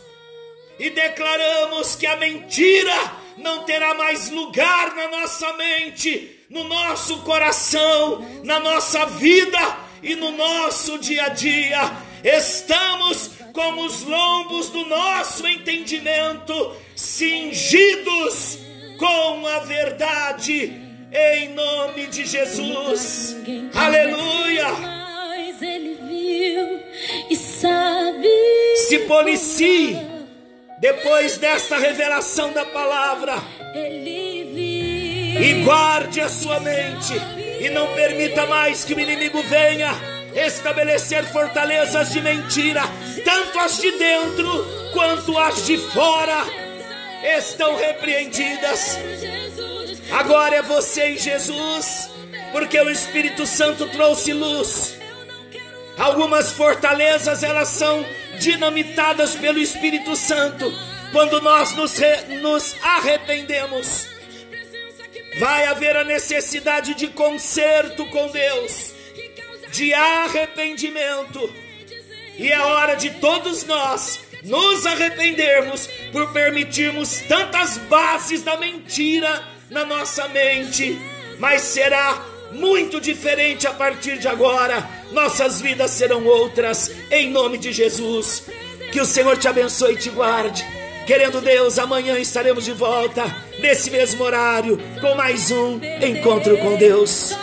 e 0.78 0.89
declaramos 0.91 1.97
que 1.97 2.07
a 2.07 2.16
mentira 2.16 2.95
não 3.37 3.64
terá 3.64 3.93
mais 3.95 4.30
lugar 4.30 4.95
na 4.95 5.09
nossa 5.09 5.53
mente, 5.55 6.45
no 6.49 6.62
nosso 6.62 7.18
coração, 7.22 8.24
na 8.45 8.61
nossa 8.61 9.05
vida 9.07 9.59
e 10.01 10.14
no 10.14 10.30
nosso 10.30 10.97
dia 10.99 11.24
a 11.24 11.28
dia. 11.30 11.80
Estamos 12.22 13.33
como 13.53 13.84
os 13.84 14.03
lombos 14.03 14.70
do 14.70 14.84
nosso 14.86 15.46
entendimento, 15.46 16.76
cingidos 16.96 18.59
com 18.98 19.46
a 19.46 19.59
verdade, 19.61 20.72
em 21.12 21.48
nome 21.50 22.07
de 22.07 22.24
Jesus. 22.26 23.36
Aleluia! 23.74 25.03
e 27.30 27.36
sabe. 27.36 28.28
Se 28.88 28.98
policie 29.00 29.96
depois 30.78 31.38
desta 31.38 31.78
revelação 31.78 32.53
da 32.53 32.64
palavra. 32.64 33.34
E 35.40 35.62
guarde 35.64 36.20
a 36.20 36.28
sua 36.28 36.61
mente 36.61 37.14
e 37.61 37.70
não 37.70 37.94
permita 37.94 38.46
mais 38.46 38.84
que 38.84 38.94
o 38.94 39.00
inimigo 39.00 39.42
venha 39.42 40.12
estabelecer 40.35 41.24
fortalezas 41.33 42.12
de 42.12 42.20
mentira, 42.20 42.83
tanto 43.24 43.59
as 43.59 43.78
de 43.78 43.91
dentro 43.93 44.66
quanto 44.93 45.39
as 45.39 45.64
de 45.66 45.76
fora. 45.78 46.45
estão 47.39 47.76
repreendidas. 47.76 48.99
Agora 50.11 50.57
é 50.57 50.62
você 50.62 51.11
e 51.11 51.18
Jesus, 51.18 52.11
porque 52.51 52.78
o 52.80 52.91
Espírito 52.91 53.47
Santo 53.47 53.87
trouxe 53.89 54.33
luz. 54.33 54.99
Algumas 55.97 56.53
fortalezas 56.53 57.43
elas 57.43 57.68
são 57.68 58.05
dinamitadas 58.39 59.37
pelo 59.37 59.59
Espírito 59.59 60.16
Santo 60.16 60.72
quando 61.12 61.41
nós 61.41 61.74
nos, 61.74 61.97
re, 61.97 62.41
nos 62.41 62.74
arrependemos. 62.83 64.07
Vai 65.39 65.66
haver 65.66 65.97
a 65.97 66.05
necessidade 66.05 66.95
de 66.95 67.09
conserto 67.09 68.05
com 68.07 68.28
Deus, 68.28 68.93
de 69.73 69.93
arrependimento, 69.95 71.51
e 72.39 72.53
é 72.53 72.61
hora 72.61 72.95
de 72.95 73.11
todos 73.11 73.64
nós 73.64 74.20
nos 74.45 74.85
arrependermos 74.87 75.89
por 76.11 76.33
permitirmos 76.33 77.20
tantas 77.29 77.79
bases 77.79 78.43
da 78.43 78.57
mentira 78.57 79.43
na 79.70 79.85
nossa 79.85 80.29
mente, 80.29 80.99
mas 81.39 81.62
será 81.62 82.23
muito 82.53 83.01
diferente 83.01 83.66
a 83.66 83.73
partir 83.73 84.18
de 84.18 84.29
agora. 84.29 84.87
Nossas 85.12 85.61
vidas 85.61 85.91
serão 85.93 86.25
outras, 86.27 86.91
em 87.11 87.31
nome 87.31 87.57
de 87.57 87.73
Jesus. 87.73 88.45
Que 88.91 89.01
o 89.01 89.07
Senhor 89.07 89.39
te 89.39 89.49
abençoe 89.49 89.95
e 89.95 89.99
te 89.99 90.11
guarde. 90.11 90.64
Querendo 91.07 91.41
Deus, 91.41 91.79
amanhã 91.79 92.18
estaremos 92.18 92.64
de 92.64 92.73
volta, 92.73 93.25
nesse 93.59 93.91
mesmo 93.91 94.23
horário, 94.23 94.79
com 95.01 95.14
mais 95.14 95.51
um 95.51 95.81
encontro 96.01 96.57
com 96.59 96.77
Deus. 96.77 97.35